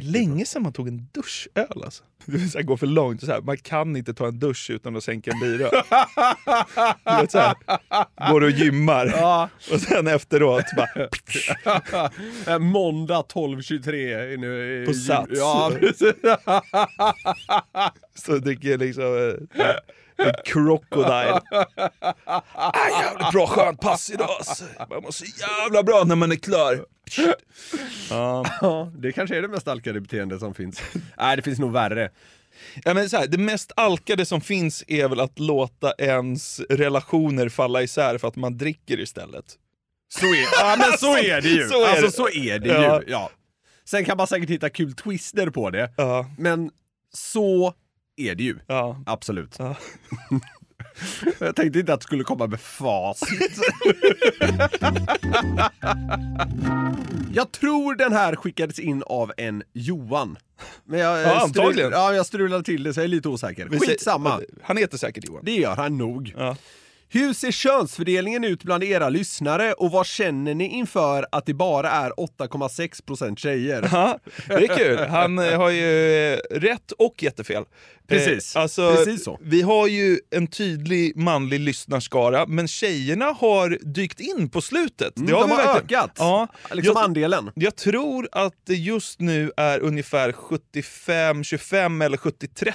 Länge 0.02 0.46
sedan 0.46 0.62
man 0.62 0.72
tog 0.72 0.88
en 0.88 1.08
duschöl 1.12 1.82
alltså. 1.84 2.04
Det 2.26 2.32
vill 2.32 2.50
säga, 2.50 2.62
går 2.62 2.76
för 2.76 2.86
långt. 2.86 3.20
Så 3.20 3.32
här, 3.32 3.40
man 3.40 3.56
kan 3.56 3.96
inte 3.96 4.14
ta 4.14 4.26
en 4.26 4.38
dusch 4.38 4.70
utan 4.70 4.96
att 4.96 5.04
sänka 5.04 5.30
en 5.30 5.40
bira. 5.40 5.70
Du 7.04 7.20
vet, 7.20 7.30
så 7.32 7.38
här, 7.38 7.54
går 8.32 8.40
och 8.40 8.50
gymmar 8.50 9.06
Ja. 9.06 9.48
och 9.72 9.80
sen 9.80 10.06
efteråt 10.06 10.64
bara... 10.76 12.58
Måndag 12.58 13.20
12.23 13.32 14.36
nu. 14.36 14.84
På 14.86 14.94
Sats. 14.94 15.30
Ja, 15.34 15.72
precis. 15.80 16.14
Så 18.14 18.36
dricker 18.38 18.68
jag 18.70 18.80
liksom 18.80 19.04
eh, 19.04 19.64
en 20.18 20.32
crocodile. 20.44 21.40
Ah, 22.24 22.42
jävligt 23.02 23.32
bra 23.32 23.46
skönt 23.46 23.80
pass 23.80 24.10
idag 24.10 24.30
alltså. 24.30 24.64
Man 24.90 25.02
mår 25.02 25.10
så 25.10 25.24
jävla 25.24 25.82
bra 25.82 26.04
när 26.04 26.16
man 26.16 26.32
är 26.32 26.36
klar. 26.36 26.84
Ja. 28.10 28.44
Ja, 28.60 28.92
det 28.98 29.12
kanske 29.12 29.36
är 29.36 29.42
det 29.42 29.48
mest 29.48 29.68
alkade 29.68 30.00
beteende 30.00 30.38
som 30.38 30.54
finns. 30.54 30.82
Nej, 31.18 31.36
det 31.36 31.42
finns 31.42 31.58
nog 31.58 31.72
värre. 31.72 32.10
Ja, 32.84 32.94
men 32.94 33.10
så 33.10 33.16
här, 33.16 33.26
det 33.26 33.38
mest 33.38 33.72
alkade 33.76 34.26
som 34.26 34.40
finns 34.40 34.84
är 34.88 35.08
väl 35.08 35.20
att 35.20 35.38
låta 35.38 35.92
ens 35.98 36.60
relationer 36.60 37.48
falla 37.48 37.82
isär 37.82 38.18
för 38.18 38.28
att 38.28 38.36
man 38.36 38.58
dricker 38.58 39.00
istället. 39.00 39.44
Så 40.08 40.26
är, 40.26 40.46
ja, 40.60 40.76
men 40.78 40.98
så 40.98 41.16
är 41.18 41.40
det 41.40 41.48
ju. 41.48 41.68
Så 41.68 41.84
är 41.84 41.88
alltså 41.88 42.06
det. 42.06 42.12
så 42.12 42.28
är 42.28 42.58
det 42.58 42.68
Ja. 42.68 43.02
ju. 43.02 43.10
Ja. 43.10 43.30
Sen 43.84 44.04
kan 44.04 44.16
man 44.16 44.26
säkert 44.26 44.50
hitta 44.50 44.70
kul 44.70 44.92
twister 44.94 45.50
på 45.50 45.70
det. 45.70 45.90
Ja. 45.96 46.26
Men 46.38 46.70
så 47.14 47.74
är 48.16 48.34
det 48.34 48.42
ju. 48.42 48.58
Ja. 48.66 49.02
Absolut. 49.06 49.56
Ja. 49.58 49.76
Jag 51.38 51.56
tänkte 51.56 51.78
inte 51.78 51.94
att 51.94 52.00
det 52.00 52.04
skulle 52.04 52.24
komma 52.24 52.46
med 52.46 52.60
facit. 52.60 53.58
jag 57.34 57.52
tror 57.52 57.94
den 57.94 58.12
här 58.12 58.36
skickades 58.36 58.78
in 58.78 59.02
av 59.06 59.32
en 59.36 59.62
Johan. 59.72 60.38
Men 60.84 61.00
jag, 61.00 61.20
Ja, 61.22 61.40
antagligen. 61.40 61.90
Ja, 61.90 62.14
jag 62.14 62.26
strulade 62.26 62.64
till 62.64 62.82
det 62.82 62.94
så 62.94 63.00
jag 63.00 63.04
är 63.04 63.08
lite 63.08 63.28
osäker. 63.28 63.68
Skitsamma. 63.78 64.40
Han 64.62 64.76
heter 64.76 64.98
säkert 64.98 65.24
Johan. 65.28 65.44
Det 65.44 65.54
gör 65.54 65.76
han 65.76 65.98
nog. 65.98 66.34
Ja. 66.38 66.56
Hur 67.14 67.32
ser 67.32 67.50
könsfördelningen 67.50 68.44
ut 68.44 68.64
bland 68.64 68.84
era 68.84 69.08
lyssnare 69.08 69.72
och 69.72 69.90
vad 69.90 70.06
känner 70.06 70.54
ni 70.54 70.68
inför 70.68 71.26
att 71.32 71.46
det 71.46 71.54
bara 71.54 71.90
är 71.90 72.10
8,6% 72.10 73.36
tjejer? 73.36 73.88
Ja, 73.92 74.18
det 74.48 74.54
är 74.54 74.76
kul. 74.76 74.98
Han 74.98 75.38
eh, 75.38 75.58
har 75.58 75.70
ju 75.70 76.14
eh, 76.32 76.38
rätt 76.50 76.92
och 76.92 77.22
jättefel. 77.22 77.64
Precis. 78.08 78.56
Eh, 78.56 78.62
alltså, 78.62 78.94
Precis 78.96 79.24
så. 79.24 79.38
Vi 79.42 79.62
har 79.62 79.86
ju 79.86 80.18
en 80.30 80.46
tydlig 80.46 81.16
manlig 81.16 81.60
lyssnarskara, 81.60 82.46
men 82.46 82.68
tjejerna 82.68 83.24
har 83.24 83.78
dykt 83.82 84.20
in 84.20 84.50
på 84.50 84.60
slutet. 84.60 85.16
Mm, 85.16 85.26
Det 85.26 85.32
de 85.32 85.48
vi 85.48 85.54
har 85.54 85.56
verkligen- 85.74 86.02
ökat, 86.02 86.16
Ja, 86.18 86.48
liksom 86.72 86.92
jag, 86.96 87.04
andelen. 87.04 87.50
jag 87.54 87.76
tror 87.76 88.28
att 88.32 88.54
det 88.66 88.74
just 88.74 89.20
nu 89.20 89.52
är 89.56 89.78
ungefär 89.80 90.32
75-25 90.32 92.02
eller 92.04 92.16
70-30 92.16 92.72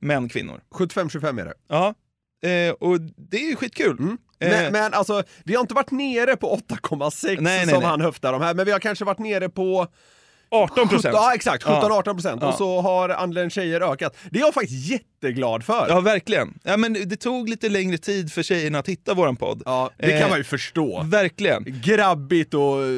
män 0.00 0.28
kvinnor. 0.28 0.60
75-25 0.74 1.40
är 1.40 1.44
det. 1.44 1.54
Ja, 1.68 1.94
eh, 2.44 2.72
och 2.80 3.00
det 3.30 3.36
är 3.36 3.48
ju 3.50 3.56
skitkul. 3.56 3.96
Eh, 4.00 4.48
Men, 4.50 4.72
men 4.72 4.94
alltså, 4.94 5.22
vi 5.44 5.54
har 5.54 5.60
inte 5.60 5.74
varit 5.74 5.90
nere 5.90 6.36
på 6.36 6.56
8,6 6.68 7.10
Nej, 7.26 7.38
nej, 7.40 7.66
som 7.68 7.78
nej. 7.80 7.88
han 7.88 8.00
höftar 8.00 8.32
de 8.32 8.42
här, 8.42 8.54
men 8.54 8.66
vi 8.66 8.72
har 8.72 8.78
kanske 8.78 9.04
varit 9.04 9.18
nere 9.18 9.48
på 9.48 9.86
18 10.50 10.88
procent. 10.88 11.14
Ja, 11.14 11.34
exakt. 11.34 11.64
17-18 11.64 12.02
Ja. 12.06 12.14
procent. 12.14 12.42
Ja. 12.42 12.48
Och 12.48 12.54
så 12.54 12.80
har 12.80 13.08
andelen 13.08 13.50
tjejer 13.50 13.80
ökat. 13.92 14.16
Det 14.30 14.38
är 14.38 14.40
jag 14.40 14.54
faktiskt 14.54 14.90
jätteglad 14.90 15.64
för. 15.64 15.86
Ja, 15.88 16.00
verkligen. 16.00 16.58
Ja, 16.62 16.76
men 16.76 16.92
det 16.92 17.16
tog 17.16 17.48
lite 17.48 17.68
längre 17.68 17.98
tid 17.98 18.32
för 18.32 18.42
tjejerna 18.42 18.78
att 18.78 18.88
hitta 18.88 19.14
våran 19.14 19.36
podd. 19.36 19.62
Ja, 19.64 19.90
det 19.98 20.10
kan 20.10 20.18
Eh, 20.22 20.28
man 20.28 20.38
ju 20.38 20.44
förstå. 20.44 21.02
Verkligen. 21.02 21.64
Grabbigt 21.84 22.54
och 22.54 22.82
eh, 22.82 22.88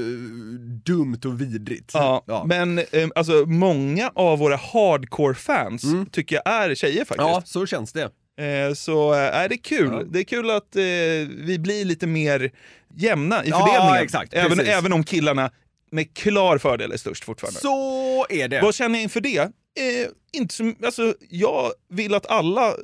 dumt 0.84 1.20
och 1.24 1.40
vidrigt. 1.40 1.90
Ja, 1.94 2.44
men 2.46 2.78
eh, 2.78 2.84
alltså 3.14 3.32
många 3.46 4.10
av 4.14 4.38
våra 4.38 4.56
hardcore-fans 4.56 5.82
tycker 6.12 6.36
jag 6.44 6.54
är 6.54 6.74
tjejer 6.74 6.98
faktiskt. 7.04 7.20
Mm. 7.20 7.30
Ja, 7.32 7.42
så 7.44 7.66
känns 7.66 7.92
det. 7.92 8.10
Eh, 8.38 8.74
så 8.74 9.12
eh, 9.14 9.18
är 9.18 9.48
det 9.48 9.56
kul. 9.56 10.06
Det 10.12 10.18
är 10.18 10.24
kul 10.24 10.50
att 10.50 10.76
eh, 10.76 10.82
vi 11.28 11.58
blir 11.58 11.84
lite 11.84 12.06
mer 12.06 12.50
jämna 12.96 13.44
i 13.44 13.48
Ja, 13.48 13.66
fördelningen. 13.66 14.02
exakt, 14.04 14.34
även, 14.34 14.60
även 14.60 14.92
om 14.92 15.04
killarna 15.04 15.50
med 15.90 16.14
klar 16.14 16.58
fördel 16.58 16.92
är 16.92 16.96
störst 16.96 17.24
fortfarande. 17.24 17.60
Så 17.60 18.26
är 18.30 18.48
det. 18.48 18.60
Vad 18.60 18.74
känner 18.74 18.94
jag 18.98 19.02
inför 19.02 19.20
det? 19.20 19.50
Eh, 19.76 20.08
inte 20.32 20.54
så, 20.54 20.72
alltså, 20.84 21.14
jag 21.30 21.70
vill 21.88 22.14
att 22.14 22.26
alla 22.30 22.74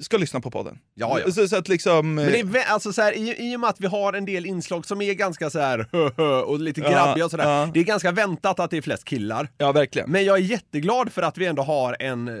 ska 0.00 0.16
lyssna 0.16 0.40
på 0.40 0.50
podden. 0.50 0.78
Ja, 0.94 1.20
ja. 1.26 1.32
Så, 1.32 1.48
så 1.48 1.56
att 1.56 1.68
liksom... 1.68 2.18
eh, 2.18 2.24
Men 2.24 2.32
det 2.32 2.40
är, 2.40 2.44
vä- 2.44 2.66
alltså 2.68 2.92
så 2.92 3.02
här, 3.02 3.12
i, 3.12 3.36
I 3.52 3.56
och 3.56 3.60
med 3.60 3.70
att 3.70 3.80
vi 3.80 3.86
har 3.86 4.12
en 4.12 4.24
del 4.24 4.46
inslag 4.46 4.86
som 4.86 5.02
är 5.02 5.12
ganska 5.14 5.50
så 5.50 5.58
här 5.58 5.86
och 6.46 6.60
lite 6.60 6.80
Ja, 6.80 6.90
grabbiga 6.90 7.24
och 7.24 7.30
sådär. 7.30 7.44
ja. 7.60 7.70
Det 7.74 7.80
är 7.80 7.84
ganska 7.84 8.12
väntat 8.12 8.60
att 8.60 8.70
det 8.70 8.76
är 8.76 8.82
flest 8.82 9.04
killar. 9.04 9.48
Ja, 9.58 9.72
verkligen. 9.72 10.10
Men 10.10 10.24
jag 10.24 10.36
är 10.38 10.42
jätteglad 10.42 11.12
för 11.12 11.22
att 11.22 11.38
vi 11.38 11.46
ändå 11.46 11.62
har 11.62 11.96
en 12.00 12.28
eh, 12.28 12.34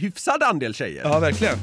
hyfsad 0.00 0.42
andel 0.42 0.74
tjejer. 0.74 1.02
Ja, 1.04 1.18
verkligen. 1.18 1.56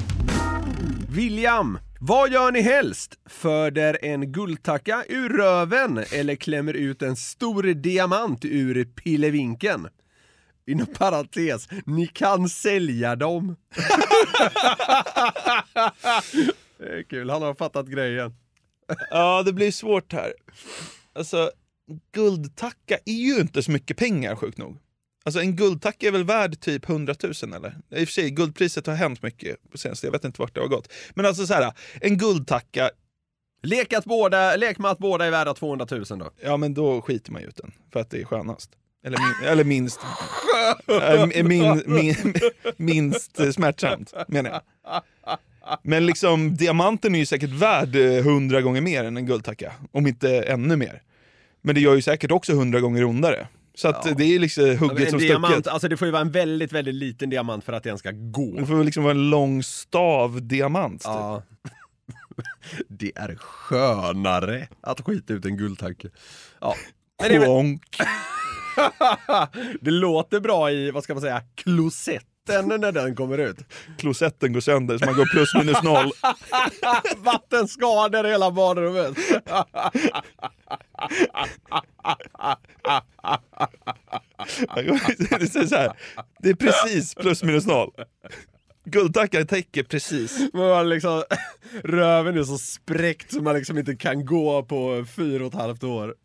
William, 1.10 1.78
vad 2.00 2.32
gör 2.32 2.52
ni 2.52 2.60
helst? 2.60 3.14
Föder 3.30 3.98
en 4.02 4.32
guldtacka 4.32 5.04
ur 5.08 5.28
röven 5.28 6.04
eller 6.12 6.34
klämmer 6.34 6.74
ut 6.74 7.02
en 7.02 7.16
stor 7.16 7.62
diamant 7.62 8.44
ur 8.44 8.84
pillevinken? 8.84 9.88
Inom 10.66 10.86
parentes, 10.86 11.68
ni 11.86 12.06
kan 12.06 12.48
sälja 12.48 13.16
dem. 13.16 13.56
det 16.78 16.88
är 16.88 17.02
kul, 17.02 17.30
han 17.30 17.42
har 17.42 17.54
fattat 17.54 17.86
grejen. 17.86 18.34
Ja, 19.10 19.42
det 19.42 19.52
blir 19.52 19.72
svårt 19.72 20.12
här. 20.12 20.32
Alltså, 21.12 21.50
guldtacka 22.12 22.98
är 23.04 23.12
ju 23.12 23.40
inte 23.40 23.62
så 23.62 23.70
mycket 23.70 23.96
pengar 23.96 24.36
sjukt 24.36 24.58
nog. 24.58 24.78
Alltså 25.24 25.40
en 25.40 25.56
guldtacka 25.56 26.06
är 26.06 26.12
väl 26.12 26.24
värd 26.24 26.60
typ 26.60 26.88
100 26.88 27.14
000 27.22 27.32
eller? 27.54 27.76
I 27.90 28.04
och 28.04 28.08
för 28.08 28.12
sig, 28.12 28.30
guldpriset 28.30 28.86
har 28.86 28.94
hänt 28.94 29.22
mycket 29.22 29.70
på 29.70 29.78
senaste, 29.78 30.06
jag 30.06 30.12
vet 30.12 30.24
inte 30.24 30.40
vart 30.40 30.54
det 30.54 30.60
har 30.60 30.68
gått. 30.68 30.92
Men 31.14 31.26
alltså 31.26 31.46
så 31.46 31.54
här, 31.54 31.72
en 32.00 32.18
guldtacka, 32.18 32.90
Lek, 33.62 33.92
att 33.92 34.04
båda, 34.04 34.56
lek 34.56 34.78
med 34.78 34.90
att 34.90 34.98
båda 34.98 35.24
är 35.24 35.30
värda 35.30 35.54
200 35.54 35.86
000 35.90 36.04
då. 36.08 36.30
ja 36.42 36.56
men 36.56 36.74
då 36.74 37.02
skiter 37.02 37.32
man 37.32 37.42
ju 37.42 37.48
ut 37.48 37.56
den. 37.56 37.72
För 37.92 38.00
att 38.00 38.10
det 38.10 38.20
är 38.20 38.24
skönast. 38.24 38.70
Eller, 39.04 39.18
min, 39.18 39.48
eller 39.48 39.64
minst, 39.64 40.00
äh, 40.88 41.44
min, 41.44 41.82
min, 41.86 42.34
minst 42.76 43.54
smärtsamt 43.54 44.14
menar 44.28 44.50
jag. 44.50 44.62
Men 45.82 46.06
liksom 46.06 46.54
diamanten 46.56 47.14
är 47.14 47.18
ju 47.18 47.26
säkert 47.26 47.50
värd 47.50 47.96
eh, 47.96 48.24
hundra 48.24 48.60
gånger 48.60 48.80
mer 48.80 49.04
än 49.04 49.16
en 49.16 49.26
guldtacka. 49.26 49.72
Om 49.92 50.06
inte 50.06 50.42
ännu 50.42 50.76
mer. 50.76 51.02
Men 51.62 51.74
det 51.74 51.80
gör 51.80 51.94
ju 51.94 52.02
säkert 52.02 52.30
också 52.30 52.54
hundra 52.54 52.80
gånger 52.80 53.04
ondare. 53.04 53.48
Så 53.74 53.88
att 53.88 54.06
Ja. 54.06 54.14
det 54.18 54.24
är 54.34 54.38
liksom 54.38 54.78
hugget 54.78 55.04
en 55.04 55.10
som 55.10 55.18
diamant, 55.18 55.52
stucket. 55.52 55.72
alltså 55.72 55.88
det 55.88 55.96
får 55.96 56.06
ju 56.06 56.12
vara 56.12 56.22
en 56.22 56.30
väldigt, 56.30 56.72
väldigt 56.72 56.94
liten 56.94 57.30
diamant 57.30 57.64
för 57.64 57.72
att 57.72 57.82
den 57.82 57.98
ska 57.98 58.10
gå. 58.14 58.54
Det 58.60 58.66
får 58.66 58.74
väl 58.74 58.84
liksom 58.84 59.02
vara 59.02 59.14
en 59.14 59.30
lång 59.30 59.62
stav 59.62 60.46
diamant. 60.46 61.02
Typ. 61.02 61.06
Ja. 61.08 61.42
Det 62.88 63.12
är 63.14 63.36
skönare 63.36 64.68
att 64.80 65.00
skita 65.00 65.32
ut 65.32 65.44
en 65.44 65.56
guldtacka. 65.56 66.08
Ja. 66.60 66.74
Men 67.22 67.28
det, 67.30 67.36
är. 67.36 67.78
det 69.80 69.90
låter 69.90 70.40
bra 70.40 70.70
i, 70.70 70.90
vad 70.90 71.04
ska 71.04 71.14
man 71.14 71.20
säga, 71.20 71.42
klosetten 71.54 72.68
när 72.68 72.92
den 72.92 73.16
kommer 73.16 73.38
ut. 73.38 73.56
Klosetten 73.98 74.52
går 74.52 74.60
sönder 74.60 74.98
så 74.98 75.04
man 75.04 75.14
går 75.14 75.26
plus 75.26 75.54
minus 75.54 75.82
noll. 75.82 76.10
Vattenskador 77.16 78.26
i 78.26 78.30
hela 78.30 78.50
badrummet. 78.50 79.16
det, 84.74 85.56
är 85.56 85.66
så 85.66 85.76
här, 85.76 85.92
det 86.38 86.50
är 86.50 86.54
precis 86.54 87.14
plus 87.14 87.42
minus 87.42 87.66
noll. 87.66 87.90
Guldtackan 88.88 89.46
täcker 89.46 89.82
precis. 89.82 90.38
Man 90.52 90.62
har 90.62 90.84
liksom, 90.84 91.22
röven 91.84 92.38
är 92.38 92.42
så 92.42 92.58
spräckt 92.58 93.32
så 93.32 93.42
man 93.42 93.54
liksom 93.54 93.78
inte 93.78 93.96
kan 93.96 94.24
gå 94.24 94.62
på 94.62 95.04
fyra 95.16 95.46
och 95.46 95.54
ett 95.54 95.60
halvt 95.60 95.84
år. 95.84 96.14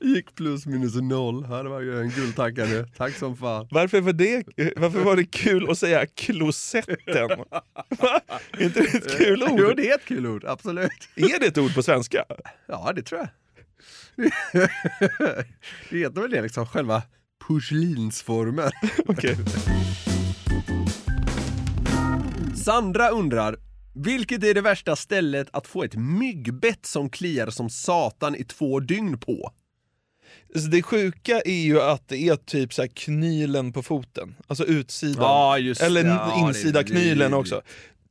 Gick 0.00 0.34
plus 0.34 0.66
minus 0.66 0.94
noll. 0.94 1.44
Här 1.44 1.64
var 1.64 1.80
ju 1.80 2.00
en 2.00 2.10
guldtacka 2.10 2.64
nu. 2.64 2.86
Tack 2.96 3.14
som 3.14 3.36
fan. 3.36 3.68
Varför 3.70 4.00
var 4.00 4.12
det, 4.12 4.44
varför 4.76 5.00
var 5.00 5.16
det 5.16 5.24
kul 5.24 5.70
att 5.70 5.78
säga 5.78 6.06
klosetten? 6.06 7.28
Va? 7.88 8.20
Är 8.50 8.64
inte 8.64 8.80
det 8.80 8.94
ett 8.94 9.18
kul 9.18 9.42
ord? 9.42 9.60
Jo, 9.60 9.72
det 9.76 9.90
är 9.90 9.94
ett 9.94 10.04
kul 10.04 10.26
ord. 10.26 10.44
Absolut. 10.44 11.08
Är 11.16 11.40
det 11.40 11.46
ett 11.46 11.58
ord 11.58 11.74
på 11.74 11.82
svenska? 11.82 12.24
Ja, 12.66 12.92
det 12.94 13.02
tror 13.02 13.20
jag. 13.20 13.28
det 15.90 15.98
heter 15.98 16.20
väl 16.20 16.30
det 16.30 16.42
liksom, 16.42 16.66
själva 16.66 17.02
porslinsformen. 17.38 18.70
Okej. 19.06 19.36
Sandra 22.64 23.08
undrar, 23.08 23.56
vilket 23.94 24.44
är 24.44 24.54
det 24.54 24.60
värsta 24.60 24.96
stället 24.96 25.48
att 25.52 25.66
få 25.66 25.84
ett 25.84 25.94
myggbett 25.94 26.86
som 26.86 27.10
kliar 27.10 27.50
som 27.50 27.70
satan 27.70 28.34
i 28.36 28.44
två 28.44 28.80
dygn 28.80 29.18
på? 29.18 29.52
Alltså 30.54 30.70
det 30.70 30.82
sjuka 30.82 31.40
är 31.40 31.62
ju 31.62 31.80
att 31.80 32.08
det 32.08 32.28
är 32.28 32.36
typ 32.36 32.74
så 32.74 32.88
knylen 32.94 33.72
på 33.72 33.82
foten. 33.82 34.34
Alltså 34.46 34.64
utsidan. 34.64 35.24
Ja, 35.24 35.58
just. 35.58 35.82
Eller 35.82 36.04
Ja, 36.04 36.32
det 36.34 36.48
insida 36.48 36.84
knylen 36.84 37.34
också. 37.34 37.62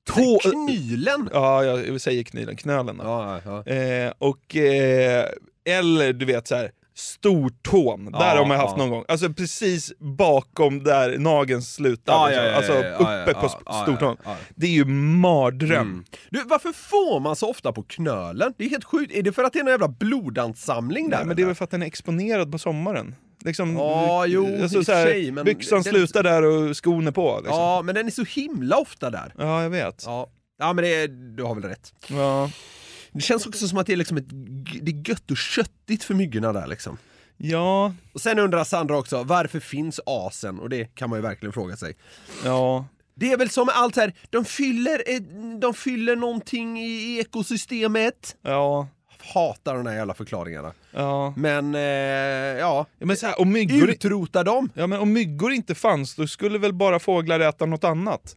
Tå... 0.08 0.40
Knylen? 0.40 1.30
Ja, 1.34 1.66
jag 1.66 2.02
säger 2.02 2.24
knylen. 2.24 2.56
Knölen. 2.56 3.00
Ja, 3.04 3.42
ja. 3.46 3.66
Eh, 3.66 4.14
och, 4.18 4.56
eh, 4.56 5.26
eller 5.66 6.14
du 6.14 6.26
vet 6.26 6.48
så 6.48 6.56
här. 6.56 6.72
Stortån, 6.98 8.06
där 8.12 8.20
Ja, 8.20 8.38
har 8.38 8.46
man 8.46 8.58
haft 8.58 8.72
ja. 8.72 8.78
någon 8.78 8.90
gång. 8.90 9.04
Alltså 9.08 9.34
precis 9.34 9.94
bakom 10.00 10.84
där 10.84 11.18
nageln 11.18 11.62
slutar. 11.62 12.14
Ja, 12.14 12.28
liksom. 12.28 12.56
alltså 12.56 13.04
uppe 13.04 13.34
på 13.34 13.50
stortån. 13.84 14.18
Det 14.56 14.66
är 14.68 14.72
ju 14.72 14.86
mardröm. 14.86 15.82
Mm. 15.88 16.06
Du, 16.30 16.44
varför 16.44 16.72
får 16.74 17.20
man 17.20 17.36
så 17.36 17.50
ofta 17.50 17.72
på 17.74 17.84
knölen? 17.84 18.54
Det 18.58 18.66
är 18.66 18.70
helt 18.70 18.84
sjukt. 18.84 19.14
Är 19.16 19.24
det 19.24 19.32
för 19.32 19.44
att 19.44 19.54
det 19.54 19.60
är 19.60 19.64
en 19.64 19.68
jävla 19.70 19.88
blodansamling 19.88 21.10
där? 21.10 21.18
Nej, 21.18 21.26
men 21.28 21.36
det 21.36 21.42
är 21.42 21.46
väl 21.46 21.56
för 21.56 21.64
att 21.64 21.72
den 21.72 21.82
är 21.82 21.88
exponerad 21.88 22.52
på 22.52 22.58
sommaren. 22.60 23.16
Liksom, 23.46 23.76
Ja, 23.78 24.26
jo, 24.26 24.48
i 24.48 24.58
och 24.58 24.62
alltså, 24.64 24.78
för 24.78 24.84
så 24.84 24.92
här, 24.92 25.06
sig, 25.06 25.32
men 25.32 25.46
byxan 25.46 25.82
den- 25.82 25.94
slutar 25.94 26.24
där 26.24 26.44
och 26.44 26.78
skon 26.78 27.08
är 27.08 27.12
på. 27.12 27.38
Liksom. 27.38 27.60
Ja, 27.60 27.82
men 27.82 27.96
den 27.96 28.08
är 28.08 28.12
så 28.12 28.24
himla 28.24 28.78
ofta 28.78 29.10
där. 29.10 29.34
Ja, 29.38 29.64
jag 29.64 29.70
vet. 29.70 30.04
Ja, 30.06 30.30
ja 30.60 30.74
men 30.74 30.84
det 30.84 30.96
är, 30.96 31.08
du 31.08 31.44
har 31.44 31.56
väl 31.56 31.64
rätt. 31.64 31.94
Ja. 32.08 32.50
Det 33.18 33.22
känns 33.24 33.46
också 33.48 33.68
som 33.68 33.78
att 33.78 33.88
det 33.88 33.94
är 33.94 33.98
liksom 33.98 34.18
ett, 34.18 34.26
det 34.82 34.92
är 34.92 35.10
gött 35.10 35.32
och 35.32 35.38
köttigt 35.38 36.04
för 36.04 36.14
myggorna 36.14 36.54
där 36.54 36.68
liksom. 36.68 36.98
Ja. 37.38 37.94
Och 38.14 38.22
sen 38.22 38.40
undrar 38.40 38.64
Sandra 38.64 38.98
också, 38.98 39.24
varför 39.24 39.60
finns 39.60 40.00
asen? 40.06 40.60
Och 40.60 40.70
det 40.70 40.96
kan 40.96 41.10
man 41.10 41.20
ju 41.20 41.24
verkligen 41.24 41.54
fråga 41.54 41.78
sig. 41.78 41.96
Ja. 42.46 42.86
Det 43.16 43.32
är 43.32 43.38
väl 43.38 43.50
som 43.50 43.66
med 43.66 43.76
allt 43.78 43.96
här, 43.96 44.14
de 44.30 44.46
fyller, 44.46 45.04
ett- 45.08 45.62
de 45.62 45.74
fyller 45.74 46.16
någonting 46.16 46.80
i 46.80 47.20
ekosystemet. 47.20 48.36
Ja. 48.42 48.88
Hatar 49.34 49.76
de 49.78 49.86
här 49.86 49.96
jävla 49.96 50.14
förklaringarna. 50.14 50.74
Ja. 50.92 51.34
Men, 51.38 51.76
eh, 51.76 51.82
ja. 51.82 52.86
ja 53.00 53.06
men 53.06 53.18
så 53.18 53.26
här, 53.28 53.42
om 53.42 53.52
myggor... 53.52 53.90
Utrota 53.90 54.44
dem! 54.44 54.70
Ja, 54.74 54.88
men 54.88 55.00
om 55.00 55.14
myggor 55.14 55.52
inte 55.52 55.76
fanns, 55.76 56.16
då 56.16 56.28
skulle 56.28 56.58
väl 56.60 56.74
bara 56.74 57.00
fåglar 57.00 57.40
äta 57.40 57.66
något 57.66 57.84
annat? 57.84 58.36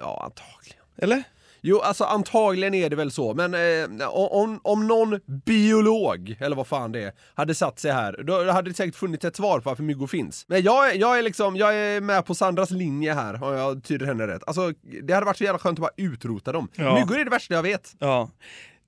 Ja, 0.00 0.22
antagligen. 0.24 0.82
Eller? 0.98 1.22
Jo, 1.68 1.80
alltså 1.80 2.04
antagligen 2.04 2.74
är 2.74 2.90
det 2.90 2.96
väl 2.96 3.10
så, 3.10 3.34
men 3.34 3.54
eh, 3.54 4.08
om, 4.08 4.60
om 4.62 4.86
någon 4.86 5.20
biolog, 5.44 6.36
eller 6.40 6.56
vad 6.56 6.66
fan 6.66 6.92
det 6.92 7.02
är, 7.02 7.12
hade 7.34 7.54
satt 7.54 7.78
sig 7.78 7.92
här, 7.92 8.22
då 8.26 8.50
hade 8.52 8.70
det 8.70 8.74
säkert 8.74 8.94
funnits 8.96 9.24
ett 9.24 9.36
svar 9.36 9.60
på 9.60 9.68
varför 9.70 9.82
myggor 9.82 10.06
finns. 10.06 10.44
Men 10.48 10.62
jag, 10.62 10.96
jag 10.96 11.18
är 11.18 11.22
liksom, 11.22 11.56
jag 11.56 11.74
är 11.74 12.00
med 12.00 12.26
på 12.26 12.34
Sandras 12.34 12.70
linje 12.70 13.14
här, 13.14 13.42
om 13.44 13.54
jag 13.54 13.84
tyder 13.84 14.06
henne 14.06 14.26
rätt. 14.26 14.42
Alltså, 14.46 14.72
det 15.02 15.12
hade 15.14 15.26
varit 15.26 15.36
så 15.36 15.44
jävla 15.44 15.58
skönt 15.58 15.78
att 15.78 15.82
bara 15.82 15.90
utrota 15.96 16.52
dem. 16.52 16.68
Ja. 16.74 16.94
Myggor 16.94 17.18
är 17.20 17.24
det 17.24 17.30
värsta 17.30 17.54
jag 17.54 17.62
vet. 17.62 17.94
Ja. 17.98 18.30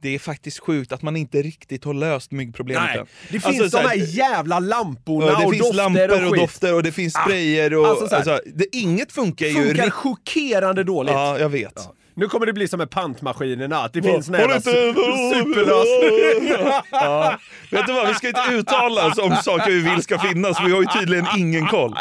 Det 0.02 0.14
är 0.14 0.18
faktiskt 0.18 0.58
sjukt 0.58 0.92
att 0.92 1.02
man 1.02 1.16
inte 1.16 1.42
riktigt 1.42 1.84
har 1.84 1.94
löst 1.94 2.30
myggproblemet 2.32 2.84
Nej, 2.84 3.04
det 3.30 3.36
Alltså, 3.36 3.50
finns 3.50 3.70
så 3.70 3.76
de 3.76 3.82
här- 3.82 3.88
här 3.88 4.06
jävla 4.16 4.58
lamporna 4.58 5.26
Ja, 5.26 5.38
det 5.38 5.46
och 5.46 5.52
finns 5.52 5.62
dofter 5.66 5.76
lampor 5.76 6.24
och, 6.26 6.32
skit. 6.32 6.40
dofter 6.40 6.74
och 6.74 6.82
det 6.82 6.92
finns 6.92 7.16
Ah, 7.16 7.20
sprayer 7.24 7.74
och... 7.74 7.86
alltså 7.86 8.16
Alltså, 8.16 8.40
det, 8.54 8.76
inget 8.76 9.12
funkar 9.12 9.46
ju... 9.46 9.52
Funkar 9.66 9.90
chockerande 9.90 10.84
dåligt. 10.84 11.12
Ja, 11.14 11.38
jag 11.38 11.48
vet. 11.48 11.88
Nu 12.18 12.28
kommer 12.28 12.46
det 12.46 12.52
bli 12.52 12.68
som 12.68 12.78
med 12.78 12.90
pantmaskinerna, 12.90 13.76
att 13.78 13.92
det 13.92 14.02
finns 14.02 14.28
Har 14.28 14.38
jävla 14.38 14.52
du 14.54 14.57
inte- 14.59 15.00
su- 15.00 15.35
superlösningar. 15.35 16.83
Ja. 16.90 17.38
Vet 17.70 17.87
du 17.87 17.92
vad, 17.92 18.09
vi 18.09 18.14
ska 18.14 18.28
inte 18.28 18.40
uttala 18.52 19.07
oss 19.07 19.18
om 19.18 19.37
saker 19.37 19.70
vi 19.70 19.81
vill 19.90 20.02
ska 20.02 20.18
finnas, 20.18 20.61
vi 20.66 20.72
har 20.72 20.81
ju 20.81 20.87
tydligen 21.00 21.26
ingen 21.37 21.66
koll. 21.66 21.96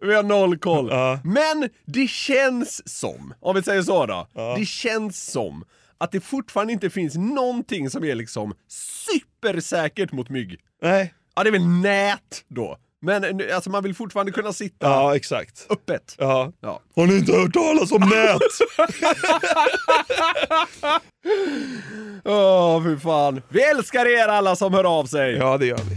Vi 0.00 0.14
har 0.14 0.22
noll 0.22 0.58
koll. 0.58 0.88
Ja. 0.90 1.20
Men 1.24 1.68
det 1.86 2.08
känns 2.10 2.98
som, 2.98 3.34
om 3.40 3.54
vi 3.56 3.62
säger 3.62 3.82
så 3.82 4.06
då, 4.06 4.26
det 4.58 4.66
känns 4.66 5.30
som 5.32 5.64
att 5.98 6.12
det 6.12 6.20
fortfarande 6.20 6.72
inte 6.72 6.90
finns 6.90 7.14
någonting 7.14 7.90
som 7.90 8.04
är 8.04 8.14
liksom 8.14 8.54
supersäkert 8.68 10.12
mot 10.12 10.28
mygg. 10.28 10.56
Nej. 10.82 11.14
Ja, 11.36 11.42
det 11.42 11.48
är 11.50 11.52
väl 11.52 11.66
nät 11.66 12.44
då. 12.48 12.76
Men 13.06 13.40
eh, 13.40 13.54
alltså, 13.56 13.70
man 13.70 13.82
vill 13.82 13.94
fortfarande 13.94 14.32
kunna 14.32 14.52
sitta 14.52 14.86
Ja, 14.86 15.16
exakt. 15.16 15.66
öppet. 15.70 16.14
Ja. 16.18 16.52
Ja. 16.60 16.80
Har 16.96 17.06
ni 17.06 17.16
inte 17.18 17.32
hört 17.32 17.52
talas 17.54 17.92
om 17.92 18.00
nät? 18.00 18.40
Åh, 22.24 22.84
fy 22.84 22.96
fan. 22.96 23.42
Vi 23.48 23.62
älskar 23.62 24.06
er 24.06 24.28
alla 24.28 24.56
som 24.56 24.74
hör 24.74 24.98
av 24.98 25.04
sig. 25.04 25.32
Ja, 25.34 25.58
det 25.58 25.66
gör 25.66 25.76
vi. 25.78 25.96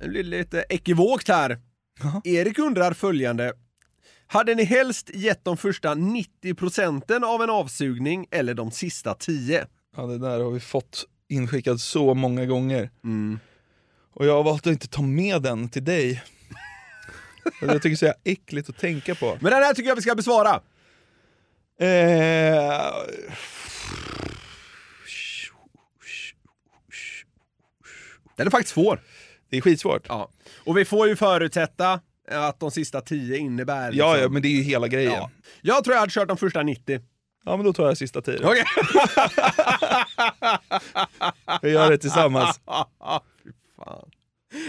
Det 0.00 0.08
blir 0.08 0.22
lite 0.22 0.64
ekivokt 0.68 1.28
här. 1.28 1.58
Erik 2.24 2.58
undrar 2.58 2.92
följande. 2.92 3.52
Hade 4.26 4.54
ni 4.54 4.64
helst 4.64 5.10
gett 5.14 5.44
de 5.44 5.56
första 5.56 5.94
90 5.94 6.54
procenten 6.54 7.24
av 7.24 7.42
en 7.42 7.50
avsugning 7.50 8.26
eller 8.30 8.54
de 8.54 8.70
sista 8.70 9.14
10? 9.14 9.66
Ja, 9.96 10.02
det 10.06 10.18
där 10.18 10.40
har 10.40 10.50
vi 10.50 10.60
fått 10.60 11.04
inskickat 11.28 11.80
så 11.80 12.14
många 12.14 12.46
gånger. 12.46 12.90
Mm. 13.04 13.38
Och 14.16 14.26
jag 14.26 14.34
har 14.34 14.42
valt 14.42 14.66
att 14.66 14.72
inte 14.72 14.88
ta 14.88 15.02
med 15.02 15.42
den 15.42 15.68
till 15.68 15.84
dig. 15.84 16.22
jag 17.60 17.82
tycker 17.82 17.88
det 17.88 17.92
är 18.06 18.12
så 18.12 18.14
äckligt 18.24 18.68
att 18.68 18.78
tänka 18.78 19.14
på. 19.14 19.38
Men 19.40 19.52
den 19.52 19.62
här 19.62 19.74
tycker 19.74 19.88
jag 19.88 19.96
vi 19.96 20.02
ska 20.02 20.14
besvara. 20.14 20.60
Eh... 21.80 22.92
Den 28.36 28.46
är 28.46 28.50
faktiskt 28.50 28.74
svår. 28.74 29.00
Det 29.50 29.56
är 29.56 29.60
skitsvårt. 29.60 30.06
Ja. 30.08 30.30
Och 30.64 30.76
vi 30.76 30.84
får 30.84 31.08
ju 31.08 31.16
förutsätta 31.16 32.00
att 32.30 32.60
de 32.60 32.70
sista 32.70 33.00
10 33.00 33.36
innebär... 33.36 33.92
liksom- 33.92 34.08
Ja, 34.10 34.18
ja, 34.18 34.28
men 34.28 34.42
det 34.42 34.48
är 34.48 34.56
ju 34.56 34.62
hela 34.62 34.88
grejen. 34.88 35.12
Ja. 35.12 35.30
Ja, 35.42 35.74
Jag 35.74 35.84
tror 35.84 35.94
jag 35.94 36.00
hade 36.00 36.12
kört 36.12 36.28
de 36.28 36.36
första 36.36 36.62
90. 36.62 37.00
men 37.44 37.64
då 37.64 37.72
tar 37.72 37.86
jag 37.86 37.96
sista 37.98 38.22
tiden. 38.22 38.44
Okej. 38.44 38.64
Vi 41.62 41.70
gör 41.70 41.90
det 41.90 41.98
tillsammans. 41.98 42.60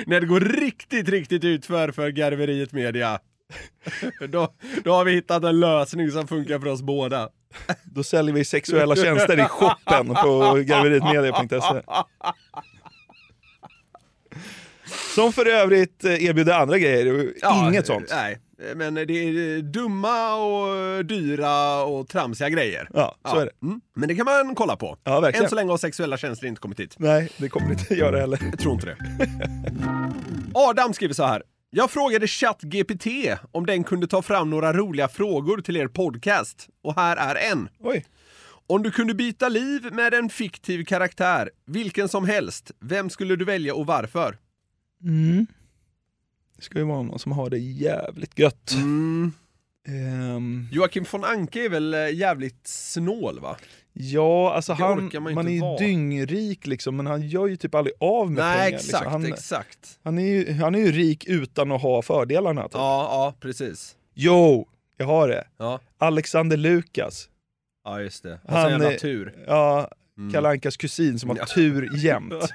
När 0.08 0.22
det 0.22 0.26
går 0.28 0.39
riktigt, 0.39 1.10
riktigt 1.10 1.43
utför 1.43 1.91
för 1.91 2.10
garveriet 2.10 2.72
media. 2.72 3.20
då, 4.30 4.54
då 4.84 4.93
har 4.93 5.06
vi 5.06 5.12
hittat 5.12 5.43
en 5.43 5.60
lösning 5.60 6.12
som 6.12 6.28
funkar 6.28 6.60
för 6.60 6.67
oss 6.67 6.82
båda. 6.82 7.30
Då 7.84 8.04
säljer 8.04 8.34
vi 8.34 8.46
sexuella 8.46 8.96
tjänster 8.96 9.39
i 9.39 9.43
shoppen 9.43 10.08
på 10.08 10.54
garveritmedia.se. 10.65 11.82
Som 15.15 15.34
för 15.34 15.46
övrigt 15.46 16.04
eh, 16.06 16.26
erbjuder 16.26 16.54
andra 16.54 16.78
grejer, 16.78 17.34
Ja, 17.41 17.67
inget 17.67 17.88
sånt. 17.88 18.08
Nej, 18.10 18.39
men 18.76 18.93
det 18.93 19.02
är 19.13 19.62
dumma 19.62 20.36
och 20.36 21.06
dyra 21.06 21.84
och 21.84 22.08
tramsiga 22.08 22.50
grejer. 22.50 22.89
Ja, 22.93 23.15
så 23.26 23.39
är 23.39 23.46
det. 23.46 23.52
Mm. 23.62 23.82
Men 23.96 24.08
det 24.08 24.15
kan 24.15 24.26
man 24.26 24.56
kolla 24.56 24.76
på. 24.76 24.98
Ja, 25.04 25.20
verkligen. 25.20 25.43
Än 25.43 25.50
så 25.50 25.56
länge 25.56 25.72
har 25.72 25.78
sexuella 25.78 26.17
tjänster 26.17 26.48
inte 26.48 26.62
kommit 26.62 26.80
hit. 26.80 26.96
Nej, 26.98 27.32
det 27.38 27.50
kommer 27.50 27.72
inte 27.72 27.93
göra 27.93 28.20
heller. 28.20 28.39
Jag 28.41 28.60
tror 28.60 28.74
inte 28.74 28.86
det. 28.86 28.98
Adam 30.54 30.93
skriver 30.93 31.13
så 31.13 31.26
här. 31.26 31.43
Jag 31.70 31.91
frågade 31.91 32.28
ChatGPT 32.28 33.08
om 33.52 33.65
den 33.65 33.84
kunde 33.84 34.08
ta 34.08 34.22
fram 34.22 34.50
några 34.50 34.74
roliga 34.74 35.08
frågor 35.08 35.62
till 35.62 35.78
er 35.78 35.88
podcast. 35.88 36.70
Och 36.82 36.96
här 36.96 37.17
är 37.17 37.52
en. 37.52 37.70
Oj. 37.80 38.06
Om 38.67 38.84
du 38.84 38.91
kunde 38.91 39.13
byta 39.13 39.50
liv 39.50 39.93
med 39.93 40.13
en 40.13 40.30
fiktiv 40.30 40.86
karaktär, 40.86 41.50
vilken 41.65 42.10
som 42.10 42.26
helst, 42.26 42.72
vem 42.80 43.10
skulle 43.10 43.36
du 43.36 43.46
välja 43.46 43.76
och 43.76 43.86
varför? 43.86 44.38
Mm. 45.04 45.48
Det 46.58 46.63
ska 46.63 46.78
ju 46.80 46.86
vara 46.86 47.02
någon 47.02 47.20
som 47.20 47.32
har 47.32 47.50
det 47.50 47.58
jävligt 47.58 48.39
gött. 48.39 48.72
Mm. 48.74 49.32
Ehm, 49.88 50.67
Joakim 50.72 51.06
von 51.12 51.24
Anke 51.24 51.65
är 51.65 51.70
väl 51.70 51.93
eh, 51.93 52.13
jävligt 52.15 52.67
snål 52.67 53.39
va? 53.39 53.58
ja, 53.93 54.54
alltså 54.54 54.74
Det 54.74 54.84
han, 54.84 55.12
man 55.20 55.34
man, 55.34 55.48
är 55.48 55.52
ju 55.52 55.60
vara. 55.62 55.78
dyngrik 55.78 56.67
liksom, 56.67 56.96
men 56.96 57.06
han 57.06 57.22
gör 57.28 57.48
ju 57.48 57.56
typ 57.56 57.76
aldrig 57.76 57.93
av 58.00 58.32
med 58.32 58.43
Nej, 58.43 58.58
pengar. 58.58 58.76
exakt, 58.78 58.93
liksom. 59.04 59.12
han, 59.12 59.26
exakt. 59.34 60.00
Han, 60.04 60.17
är 60.20 60.28
ju, 60.28 60.54
han 60.54 60.76
är 60.76 60.80
ju 60.80 60.91
rik 60.91 61.26
utan 61.28 61.72
att 61.72 61.82
ha 61.82 62.02
fördelarna. 62.02 62.63
Typ. 62.63 62.72
Ja, 62.74 63.08
ja, 63.12 63.34
precis. 63.39 63.96
Jo, 64.13 64.67
jag 64.98 65.06
har 65.06 65.28
det. 65.28 65.48
Ja, 65.58 65.80
Alexander 65.98 66.58
Lukas. 66.58 67.30
ja 67.84 68.02
just 68.02 68.24
det. 68.24 68.39
Han 68.48 68.58
Han 68.62 68.72
jävla 68.72 68.93
är- 68.93 68.98
tur. 68.98 69.43
Ja, 69.48 69.89
Mm. 70.17 70.34
Kalle 70.34 70.50
Ankas 70.50 70.78
kusin 70.78 71.20
som 71.20 71.30
har 71.30 71.38
Ja. 71.38 71.46
tur 71.46 71.89
jämt. 71.96 72.34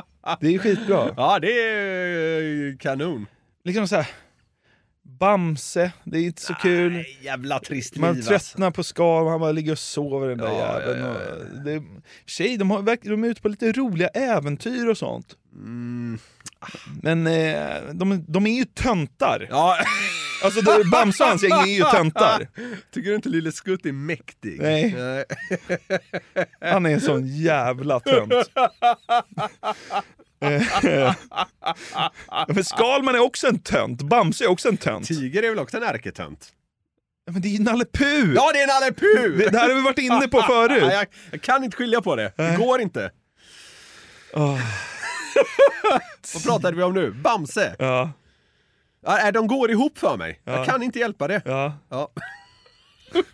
Det 0.40 0.54
är 0.54 0.58
skitbra. 0.58 1.14
Ja, 1.16 1.38
det 1.38 1.60
är 1.60 2.68
eh, 2.68 2.76
kanon. 2.76 3.26
Liksom 3.64 3.88
så 3.88 3.96
här. 3.96 4.06
Bamse, 5.18 5.92
det 6.04 6.18
är 6.18 6.22
inte 6.22 6.42
så 6.42 6.54
kul. 6.54 6.92
Nej, 6.92 7.18
jävla 7.22 7.58
trist 7.60 7.96
Man 7.96 8.14
liv 8.14 8.18
alltså. 8.18 8.30
tröttnar 8.30 8.70
på 8.70 8.84
skal, 8.84 9.28
han 9.28 9.40
bara 9.40 9.52
ligger 9.52 9.72
och 9.72 9.78
sover 9.78 10.28
den 10.28 10.38
där 10.38 10.46
Ja, 10.46 10.80
jäveln. 10.80 11.00
ja, 11.04 11.14
ja, 11.54 11.60
Det, 11.64 11.82
tjej, 12.26 12.56
de, 12.56 12.70
har, 12.70 13.08
de 13.08 13.24
är 13.24 13.28
ute 13.28 13.40
på 13.42 13.48
lite 13.48 13.72
roliga 13.72 14.08
äventyr 14.08 14.86
och 14.88 14.98
sånt. 14.98 15.26
Mm. 15.54 16.18
Men 17.02 17.26
eh, 17.26 17.82
de, 17.92 18.24
de 18.28 18.46
är 18.46 18.58
ju 18.58 18.64
töntar. 18.64 19.46
Ja, 19.50 19.76
Alltså 20.44 20.60
det- 20.60 20.84
Bamse 20.90 21.22
och 21.24 21.28
hans 21.30 21.42
gäng 21.42 21.52
är 21.52 21.66
ju 21.66 21.82
töntar. 21.82 22.48
tycker 22.90 23.10
du 23.10 23.16
inte 23.16 23.28
Lille 23.28 23.52
Skutt 23.52 23.86
är 23.86 23.92
mäktig? 23.92 24.60
Nej. 24.62 24.96
Han 26.60 26.86
är 26.86 26.90
en 26.90 27.00
sån 27.00 27.26
jävla 27.26 28.00
tönt. 28.00 28.32
Eh, 30.40 31.14
Men 32.48 32.64
Skalman 32.64 33.14
är 33.14 33.18
också 33.22 33.46
en 33.46 33.58
tönt, 33.58 34.02
Bamse 34.02 34.44
är 34.44 34.48
också 34.48 34.68
en 34.68 34.76
tönt. 34.76 35.06
Tiger 35.06 35.42
är 35.42 35.50
väl 35.50 35.58
också 35.58 35.76
en 35.76 35.82
ärketönt? 35.82 36.52
Ja, 37.26 37.32
Men 37.32 37.42
det 37.42 37.48
är 37.48 37.50
ju 37.50 37.62
Nalle 37.64 37.84
Puh! 37.84 38.32
Ja, 38.34 38.50
det 38.54 38.60
är 38.62 38.66
Nalle 38.66 38.92
Puh! 38.92 39.38
Det, 39.38 39.50
det 39.50 39.58
här 39.58 39.68
har 39.68 39.74
vi 39.76 39.82
varit 39.82 39.98
inne 39.98 40.28
på 40.28 40.42
förut. 40.42 40.82
Ja, 40.82 40.92
jag, 40.92 41.06
jag 41.30 41.42
kan 41.42 41.64
inte 41.64 41.76
skilja 41.76 42.00
på 42.00 42.16
det. 42.16 42.32
Det 42.36 42.56
går 42.58 42.80
inte. 42.80 43.10
Åh, 44.32 44.60
Vad 46.34 46.44
pratade 46.44 46.76
vi 46.76 46.82
om 46.82 46.94
nu? 46.94 47.10
Bamse? 47.10 47.76
ja. 47.78 48.12
Ja, 49.06 49.32
de 49.32 49.46
går 49.46 49.70
ihop 49.70 49.98
för 49.98 50.16
mig. 50.16 50.40
Ja. 50.44 50.52
Jag 50.56 50.66
kan 50.66 50.82
inte 50.82 50.98
hjälpa 50.98 51.28
det. 51.28 51.42
Ja. 51.44 51.78
Ja. 51.88 52.08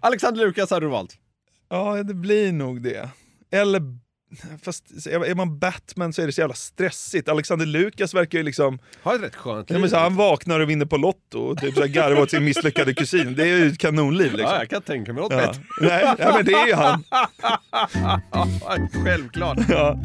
Alexander 0.00 0.40
Lukas 0.46 0.70
hade 0.70 0.86
du 0.86 0.90
valt. 0.90 1.16
Ja, 1.68 2.02
det 2.02 2.14
blir 2.14 2.52
nog 2.52 2.82
det. 2.82 3.08
Eller, 3.54 3.82
fast 4.62 5.06
är 5.06 5.34
man 5.34 5.58
Batman 5.58 6.12
så 6.12 6.22
är 6.22 6.26
det 6.26 6.32
så 6.32 6.40
jävla 6.40 6.54
stressigt. 6.54 7.28
Alexander 7.28 7.66
Lukas 7.66 8.14
verkar 8.14 8.38
ju 8.38 8.44
liksom... 8.44 8.78
Har 9.02 9.14
ett 9.14 9.22
rätt 9.22 9.36
skönt 9.36 9.70
Ja, 9.70 9.78
men 9.78 9.90
så 9.90 9.96
han 9.96 10.16
vaknar 10.16 10.60
och 10.60 10.70
vinner 10.70 10.86
på 10.86 10.96
Lotto 10.96 11.38
och 11.38 11.58
typ 11.58 11.74
så 11.74 11.80
här 11.80 11.88
garvar 11.88 12.22
åt 12.22 12.30
sin 12.30 12.44
misslyckade 12.44 12.94
kusin. 12.94 13.34
Det 13.34 13.42
är 13.42 13.46
ju 13.58 13.66
ett 13.68 13.78
kanonliv 13.78 14.32
liksom. 14.32 14.50
Ja, 14.50 14.58
jag 14.58 14.70
kan 14.70 14.82
tänka 14.82 15.12
mig 15.12 15.22
något 15.22 15.32
Ja. 15.32 15.38
bättre. 15.38 15.62
Nej, 15.80 16.14
nej, 16.18 16.32
men 16.36 16.44
det 16.44 16.52
är 16.52 16.66
ju 16.66 16.74
han. 16.74 17.04
Självklart. 19.04 19.58
Ja. 19.68 19.98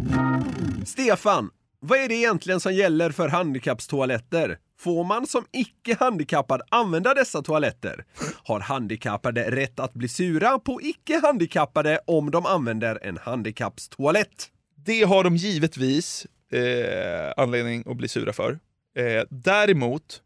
Stefan, 0.86 1.50
vad 1.80 2.00
är 2.00 2.08
det 2.08 2.16
egentligen 2.16 2.60
som 2.60 2.74
gäller 2.74 3.12
för 3.12 3.28
handikappstoaletter? 3.30 4.58
Får 4.80 5.04
man 5.04 5.28
som 5.28 5.46
icke-handikappad 5.52 6.62
använda 6.70 7.14
dessa 7.14 7.42
toaletter? 7.42 8.06
Har 8.44 8.60
handikappade 8.60 9.52
rätt 9.52 9.80
att 9.80 9.94
bli 9.94 10.08
sura 10.08 10.60
på 10.60 10.82
icke-handikappade 10.82 12.00
om 12.08 12.32
de 12.32 12.46
använder 12.46 13.00
en 13.02 13.18
handikappstoalett? 13.18 14.48
Det 14.86 15.04
har 15.04 15.24
de 15.24 15.36
givetvis 15.36 16.28
eh, 16.52 17.34
anledning 17.38 17.84
att 17.88 17.98
bli 17.98 18.08
sura 18.08 18.34
för. 18.34 18.60
Eh, 18.98 19.24
däremot 19.30 20.22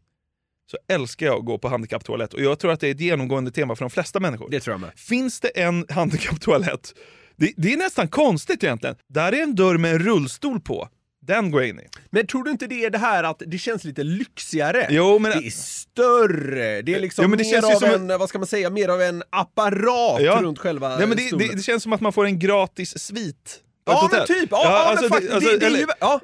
så 0.70 0.78
älskar 0.88 1.26
jag 1.26 1.38
att 1.38 1.44
gå 1.44 1.58
på 1.58 1.68
handikapptoalett 1.68 2.34
och 2.34 2.40
jag 2.40 2.58
tror 2.58 2.72
att 2.72 2.80
det 2.80 2.88
är 2.88 2.94
ett 2.94 3.00
genomgående 3.00 3.50
tema 3.50 3.76
för 3.76 3.84
de 3.84 3.90
flesta 3.90 4.20
människor. 4.20 4.50
Det 4.50 4.60
tror 4.60 4.74
jag 4.74 4.80
med. 4.80 4.90
Finns 4.96 5.40
det 5.40 5.48
en 5.48 5.86
handikapptoalett, 5.88 6.94
det, 7.36 7.52
det 7.56 7.72
är 7.72 7.76
nästan 7.76 8.08
konstigt 8.08 8.64
egentligen. 8.64 8.96
Där 9.08 9.32
är 9.32 9.42
en 9.42 9.54
dörr 9.54 9.78
med 9.78 9.92
en 9.92 9.98
rullstol 9.98 10.60
på. 10.60 10.88
Den 11.26 11.50
går 11.50 11.60
jag 11.62 11.68
in 11.68 11.80
i. 11.80 11.82
Men 12.10 12.26
tror 12.26 12.44
du 12.44 12.50
inte 12.50 12.66
det 12.66 12.84
är 12.84 12.90
det 12.90 12.98
här 12.98 13.24
att 13.24 13.42
det 13.46 13.58
känns 13.58 13.84
lite 13.84 14.02
lyxigare? 14.02 14.86
Jo, 14.90 15.18
men- 15.18 15.30
Det 15.40 15.46
är 15.46 15.50
större, 15.50 16.82
det 16.82 16.94
är 16.94 17.00
liksom 17.00 17.22
Jo, 17.22 17.28
men 17.28 17.38
det 17.38 17.44
mer 17.52 17.74
av 17.74 17.78
som 17.78 17.90
en, 18.10 18.18
vad 18.18 18.28
ska 18.28 18.38
man 18.38 18.46
säga, 18.46 18.70
mer 18.70 18.88
av 18.88 19.02
en 19.02 19.22
apparat 19.30 20.22
Ja. 20.22 20.38
runt 20.42 20.58
själva 20.58 20.96
Nej, 20.96 21.06
men 21.06 21.16
det, 21.16 21.30
det, 21.38 21.56
det 21.56 21.62
känns 21.62 21.82
som 21.82 21.92
att 21.92 22.00
man 22.00 22.12
får 22.12 22.24
en 22.24 22.38
gratis 22.38 22.98
svit. 22.98 23.60
Ja, 23.86 24.08
men 24.12 24.26
typ. 24.26 24.48
Ja, 24.50 24.94
ja, 24.94 25.00
men 25.00 25.10
faktiskt, 25.10 25.32
det- 25.32 25.58
det 25.58 25.66
är 25.66 25.70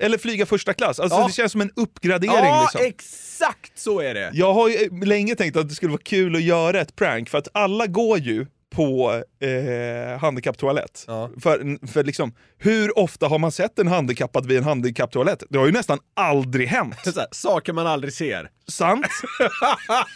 eller, 0.01 0.13
ja. 0.13 0.19
flyga 0.19 0.47
första 0.47 0.73
klass. 0.75 1.01
Alltså, 1.01 1.19
Ja. 1.19 1.27
Det 1.27 1.33
känns 1.33 1.53
som 1.53 1.61
en 1.61 1.71
uppgradering. 1.77 2.35
Ja, 2.35 2.63
liksom. 2.73 2.87
exakt 2.87 3.79
så 3.79 4.01
är 4.01 4.15
det. 4.15 4.31
Jag 4.35 4.53
har 4.53 4.69
ju 4.69 5.05
länge 5.05 5.35
tänkt 5.35 5.57
att 5.57 5.69
det 5.69 5.75
skulle 5.75 5.91
vara 5.93 6.03
kul 6.05 6.37
att 6.37 6.43
göra 6.43 6.81
ett 6.81 6.97
prank 6.97 7.29
för 7.29 7.39
att 7.39 7.49
alla 7.53 7.87
går 7.87 8.19
ju 8.19 8.47
på 8.81 9.23
eh, 9.41 10.19
handikapptoalett. 10.19 11.05
För, 11.41 11.87
för 11.87 12.05
liksom, 12.05 12.33
hur 12.59 12.99
ofta 12.99 13.27
har 13.27 13.39
man 13.39 13.53
sett 13.53 13.79
en 13.79 13.89
handikappad 13.89 14.47
vid 14.47 14.59
en 14.59 14.65
handikapptoalett? 14.65 15.43
Det 15.51 15.59
har 15.59 15.67
ju 15.67 15.73
nästan 15.73 15.99
aldrig 16.17 16.69
hänt. 16.69 16.95
Här, 17.05 17.27
saker 17.31 17.73
man 17.73 17.87
aldrig 17.87 18.15
ser. 18.15 18.51
Sant? 18.71 19.07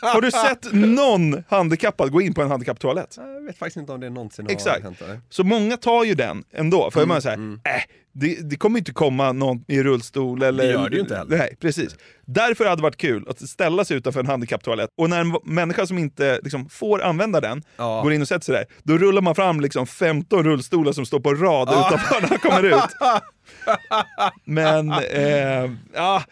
Har 0.01 0.21
du 0.21 0.31
sett 0.31 0.73
någon 0.73 1.45
handikappad 1.49 2.11
gå 2.13 2.21
in 2.21 2.35
på 2.35 2.43
en 2.43 2.49
handikapptoalett? 2.51 3.15
Jag 3.17 3.43
vet 3.47 3.59
faktiskt 3.59 3.77
inte 3.77 3.93
om 3.93 4.01
det 4.01 4.11
någonsin 4.11 4.45
har 4.47 4.53
Exakt. 4.53 4.83
hänt. 4.83 5.01
eller? 5.03 5.21
Så 5.31 5.45
många 5.45 5.77
tar 5.77 6.05
ju 6.05 6.15
den 6.15 6.45
ändå, 6.53 6.91
för 6.91 7.01
Mm, 7.01 7.09
man 7.09 7.23
säger 7.23 7.39
äh, 7.39 7.83
det, 8.17 8.51
det 8.51 8.57
kommer 8.57 8.79
inte 8.79 8.93
komma 8.93 9.33
någon 9.33 9.65
i 9.69 9.83
rullstol 9.83 10.43
eller... 10.43 10.65
Det 10.67 10.71
gör 10.73 10.89
det 10.89 10.97
ju 10.97 11.03
inte 11.03 11.17
heller. 11.17 11.39
Nej, 11.39 11.57
precis. 11.61 11.97
Därför 12.27 12.65
hade 12.65 12.77
det 12.77 12.83
varit 12.83 12.97
kul 12.97 13.27
att 13.29 13.49
ställa 13.49 13.85
sig 13.85 13.97
utanför 13.97 14.21
en 14.21 14.27
handikapptoalett 14.27 14.91
och 14.99 15.11
när 15.11 15.21
en 15.21 15.37
människa 15.45 15.87
som 15.87 15.99
inte 15.99 16.41
liksom, 16.43 16.69
får 16.69 17.03
använda 17.03 17.41
den 17.41 17.63
Ja. 17.77 18.01
går 18.03 18.13
in 18.13 18.23
och 18.23 18.29
sätter 18.29 18.45
sig 18.45 18.55
där, 18.55 18.65
då 18.83 18.99
rullar 18.99 19.23
man 19.23 19.35
fram 19.35 19.61
liksom 19.61 19.87
15 19.87 20.45
rullstolar 20.45 20.93
som 20.93 21.07
står 21.07 21.21
på 21.21 21.35
rad 21.35 21.69
Ja. 21.73 21.89
utanför 21.89 22.21
när 22.21 22.29
han 22.29 22.39
kommer 22.39 22.63
ut. 22.63 22.75
Men, 24.45 24.93
eh, 24.93 25.71
ja... 25.95 26.23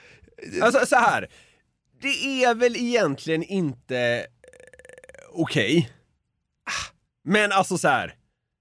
Alltså 0.63 0.87
så 0.87 0.97
här. 0.97 1.29
Det 2.03 2.45
är 2.45 2.55
väl 2.55 2.77
egentligen 2.77 3.43
inte 3.43 3.99
eh, 3.99 4.25
okej. 5.33 5.91
Ah, 6.67 6.95
Men 7.25 7.53
alltså 7.53 7.79
så 7.79 7.89
här. 7.89 8.15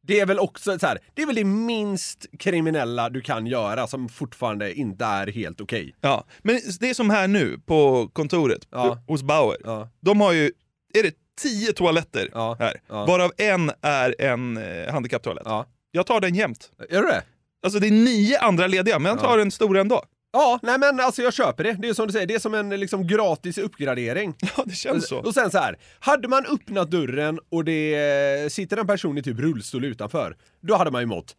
det 0.04 0.20
är 0.20 0.26
väl 0.26 0.40
också 0.40 0.80
så 0.80 0.88
här. 0.88 1.00
det 1.14 1.22
är 1.22 1.26
väl 1.26 1.36
det 1.36 1.44
minst 1.44 2.26
kriminella 2.40 3.10
du 3.10 3.22
kan 3.22 3.48
göra 3.48 3.88
som 3.88 4.10
fortfarande 4.10 4.74
inte 4.74 5.06
är 5.06 5.28
helt 5.28 5.62
okej. 5.62 5.96
Ja, 6.02 6.26
men 6.42 6.60
det 6.80 6.90
är 6.90 6.94
som 6.94 7.10
här 7.10 7.28
nu 7.28 7.60
på 7.66 8.10
kontoret 8.14 8.68
Ja. 8.72 9.04
hos 9.08 9.24
Bauer. 9.24 9.58
Ja. 9.64 9.90
De 10.00 10.22
har 10.22 10.32
ju, 10.32 10.52
är 10.94 11.04
det 11.04 11.16
tio 11.42 11.74
toaletter 11.74 12.30
Ja. 12.34 12.56
här? 12.60 12.82
Varav 12.88 13.32
en 13.38 13.72
är 13.82 14.22
en 14.22 14.58
eh, 14.58 14.92
handikapptoalett. 14.94 15.44
Ja. 15.46 15.66
Jag 15.92 16.06
tar 16.06 16.20
den 16.22 16.36
jämt. 16.36 16.72
Gör 16.90 17.02
du 17.02 17.08
det? 17.08 17.24
Alltså 17.64 17.80
det 17.80 17.88
är 17.88 17.92
nio 17.92 18.40
andra 18.40 18.68
lediga, 18.68 19.00
men 19.00 19.10
jag 19.10 19.20
tar 19.20 19.38
Ja. 19.38 19.42
en 19.42 19.52
stor 19.52 19.78
ändå. 19.78 20.04
Ja, 20.34 20.60
nej 20.64 20.80
men 20.80 21.00
alltså 21.00 21.22
jag 21.22 21.34
köper 21.34 21.64
det. 21.64 21.74
Det 21.74 21.90
är 21.90 21.94
som 21.94 22.08
du 22.08 22.14
säger, 22.14 22.28
det 22.28 22.36
är 22.36 22.40
som 22.40 22.54
en 22.54 22.70
liksom 22.70 23.08
gratis 23.08 23.58
uppgradering. 23.58 24.36
Ja, 24.58 24.64
det 24.66 24.76
känns 24.76 25.08
så. 25.08 25.18
Och 25.20 25.34
sen 25.34 25.52
så 25.52 25.58
här, 25.58 25.78
hade 26.00 26.28
man 26.28 26.46
öppnat 26.46 26.92
dörren 26.92 27.40
och 27.50 27.66
det 27.66 27.96
eh, 28.44 28.50
sitter 28.50 28.78
en 28.78 28.88
person 28.88 29.18
i 29.18 29.24
typ 29.24 29.40
rullstol 29.40 29.86
utanför, 29.86 30.36
då 30.62 30.76
hade 30.76 30.92
man 30.92 31.02
ju 31.02 31.06
mått 31.06 31.36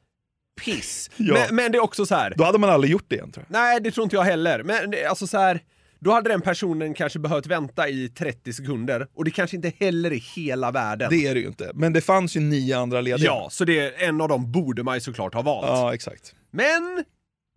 piss. 0.65 1.11
Ja. 1.17 1.35
Men, 1.35 1.57
men 1.57 1.73
det 1.73 1.79
är 1.79 1.83
också 1.83 2.07
så 2.07 2.15
här. 2.15 2.35
Då 2.37 2.45
hade 2.45 2.59
man 2.59 2.71
aldrig 2.71 2.93
gjort 2.93 3.05
det 3.09 3.15
igen 3.15 3.33
tror 3.33 3.47
jag. 3.49 3.53
Nej, 3.53 3.81
det 3.81 3.91
tror 3.91 4.05
inte 4.05 4.17
jag 4.17 4.23
heller. 4.23 4.63
Men 4.63 4.91
det, 4.91 5.05
alltså 5.05 5.27
så 5.27 5.39
här, 5.39 5.61
då 5.99 6.13
hade 6.13 6.31
den 6.31 6.41
personen 6.41 6.95
kanske 6.95 7.19
behövt 7.19 7.47
vänta 7.47 7.89
i 7.89 8.09
30 8.09 8.53
sekunder 8.53 9.07
och 9.15 9.25
det 9.25 9.31
kanske 9.31 9.57
inte 9.57 9.73
heller 9.79 10.11
är 10.13 10.37
hela 10.37 10.71
världen. 10.71 11.11
Det 11.11 11.27
är 11.27 11.35
det 11.35 11.41
ju 11.41 11.47
inte. 11.47 11.71
Men 11.75 11.93
det 11.93 12.01
fanns 12.01 12.37
ju 12.37 12.41
nio 12.41 12.79
andra 12.79 13.01
lediga. 13.01 13.27
Ja, 13.27 13.49
så 13.51 13.65
det 13.65 14.03
en 14.05 14.21
av 14.21 14.29
dem 14.29 14.53
borde 14.53 14.83
man 14.83 14.95
ju 14.95 15.01
såklart 15.01 15.35
ha 15.35 15.43
valt. 15.43 15.67
Ja, 15.67 15.95
exakt. 15.95 16.35
Men 16.51 17.05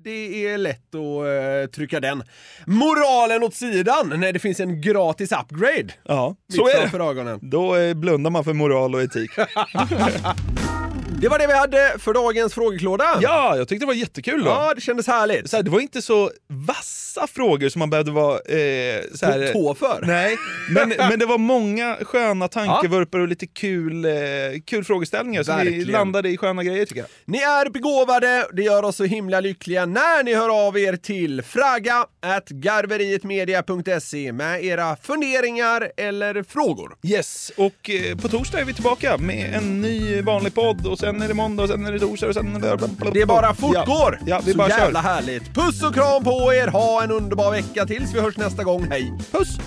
det 0.06 0.46
är 0.48 0.58
lätt 0.58 0.96
att 0.96 1.66
eh, 1.66 1.72
trycka 1.76 2.00
den 2.00 2.24
moralen 2.66 3.44
åt 3.44 3.56
sidan 3.56 4.14
när 4.20 4.34
det 4.34 4.40
finns 4.40 4.60
en 4.60 4.82
gratis 4.82 5.32
upgrade. 5.32 5.94
Ja, 6.04 6.36
så 6.54 6.68
är 6.68 6.74
det. 6.74 6.90
framför 6.90 7.10
ögonen. 7.10 7.40
Då 7.42 7.76
eh, 7.76 7.94
blundar 7.94 8.32
man 8.32 8.44
för 8.44 8.54
moral 8.54 8.96
och 8.96 9.02
etik. 9.02 9.32
Det 11.26 11.30
var 11.30 11.40
det 11.40 11.48
vi 11.48 11.54
hade 11.54 11.96
för 12.00 12.14
dagens 12.14 12.54
frågeklåda. 12.54 13.20
ja, 13.22 13.58
jag 13.58 13.68
tyckte 13.68 13.84
det 13.84 13.88
var 13.88 13.94
jättekul 13.94 14.44
då. 14.44 14.50
Ja, 14.50 14.74
det 14.76 14.82
kändes 14.82 15.08
härligt. 15.08 15.50
Så 15.50 15.56
här, 15.56 15.64
det 15.64 15.70
var 15.72 15.80
inte 15.80 16.02
så 16.02 16.32
vassa 16.48 17.28
frågor 17.28 17.70
som 17.70 17.80
man 17.80 17.90
behövde 17.90 18.12
vara... 18.12 18.34
Eh, 18.36 19.02
så 19.14 19.26
här, 19.26 19.54
På 19.54 19.60
tå 19.60 19.76
för. 19.76 20.04
Nej, 20.08 20.38
men, 20.70 20.90
men 20.98 21.20
det 21.20 21.26
var 21.26 21.38
många 21.38 21.98
sköna 22.02 22.48
tankevurpor 22.48 23.20
och 23.20 23.28
lite 23.28 23.48
kul, 23.48 24.06
eh, 24.06 24.12
kul 24.66 24.84
frågeställningar 24.84 25.44
som 25.44 25.60
vi 25.60 25.86
landade 25.86 26.30
i 26.30 26.38
sköna 26.38 26.64
grejer 26.64 26.86
tycker 26.86 27.02
jag. 27.02 27.10
Ni 27.26 27.38
är 27.38 27.70
begåvade, 27.70 28.48
det 28.54 28.62
gör 28.62 28.84
oss 28.84 28.96
så 28.96 29.04
himla 29.04 29.40
lyckliga 29.40 29.86
när 29.86 30.24
ni 30.24 30.34
hör 30.34 30.68
av 30.68 30.78
er 30.78 30.96
till 30.96 31.42
fraga 31.42 32.06
at 32.22 32.50
garverietmedia.se 32.50 34.32
med 34.32 34.66
era 34.66 34.96
funderingar 34.96 35.92
eller 35.98 36.44
frågor. 36.44 36.96
Yes, 37.04 37.52
och 37.58 37.90
eh, 37.90 38.18
på 38.18 38.28
torsdag 38.28 38.60
är 38.60 38.66
vi 38.66 38.74
tillbaka 38.74 39.18
med 39.18 39.56
en 39.56 39.82
ny 39.82 40.22
vanlig 40.22 40.54
podd 40.54 40.88
och 40.88 41.00
sen 41.00 41.15
är 41.22 41.28
det 41.28 41.34
måndag 41.34 41.64
och 41.64 41.70
sen 41.70 41.86
är 41.86 41.92
det 41.92 42.00
torsdag 42.00 42.28
och 42.28 42.34
sen... 42.34 42.64
Det 43.14 43.26
bara 43.26 43.54
fortgår! 43.54 44.20
Ja, 44.22 44.26
ja 44.28 44.42
vi 44.46 44.52
så 44.52 44.58
bara 44.58 44.70
jävla 44.70 45.02
kör. 45.04 45.10
härligt. 45.10 45.54
Puss 45.54 45.84
och 45.84 45.94
kram 45.94 46.24
på 46.24 46.54
er, 46.54 46.68
ha 46.68 47.04
en 47.04 47.12
underbar 47.12 47.52
vecka 47.52 47.86
tills 47.86 48.14
vi 48.14 48.20
hörs 48.20 48.38
nästa 48.38 48.64
gång. 48.64 48.88
Hej! 48.90 49.14
Puss! 49.32 49.58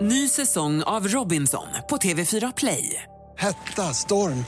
Ny 0.00 0.28
säsong 0.28 0.82
av 0.82 1.08
Robinson 1.08 1.66
på 1.90 1.96
TV4 1.96 2.52
Play. 2.56 3.02
Hetta, 3.38 3.82
storm, 3.82 4.44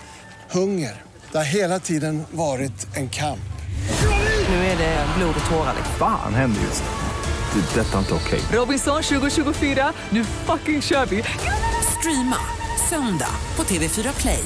hunger. 0.50 1.02
Det 1.32 1.38
har 1.38 1.44
hela 1.44 1.78
tiden 1.78 2.22
varit 2.30 2.96
en 2.96 3.08
kamp. 3.08 3.38
Nu 4.48 4.54
är 4.54 4.78
det 4.78 5.06
blod 5.18 5.34
och 5.44 5.50
tårar. 5.50 5.74
liksom. 5.76 5.94
Fan 5.98 6.34
händer 6.34 6.60
just 6.60 6.82
nu. 6.82 7.60
Det. 7.60 7.80
är 7.80 7.84
Detta 7.84 7.94
är 7.94 7.98
inte 7.98 8.14
okej. 8.14 8.40
Robinson 8.52 9.02
2024, 9.02 9.92
nu 10.10 10.24
fucking 10.24 10.82
kör 10.82 11.06
vi! 11.06 11.24
Streama 11.98 12.36
söndag 12.90 13.30
på 13.56 13.62
TV4 13.62 14.20
Play. 14.20 14.44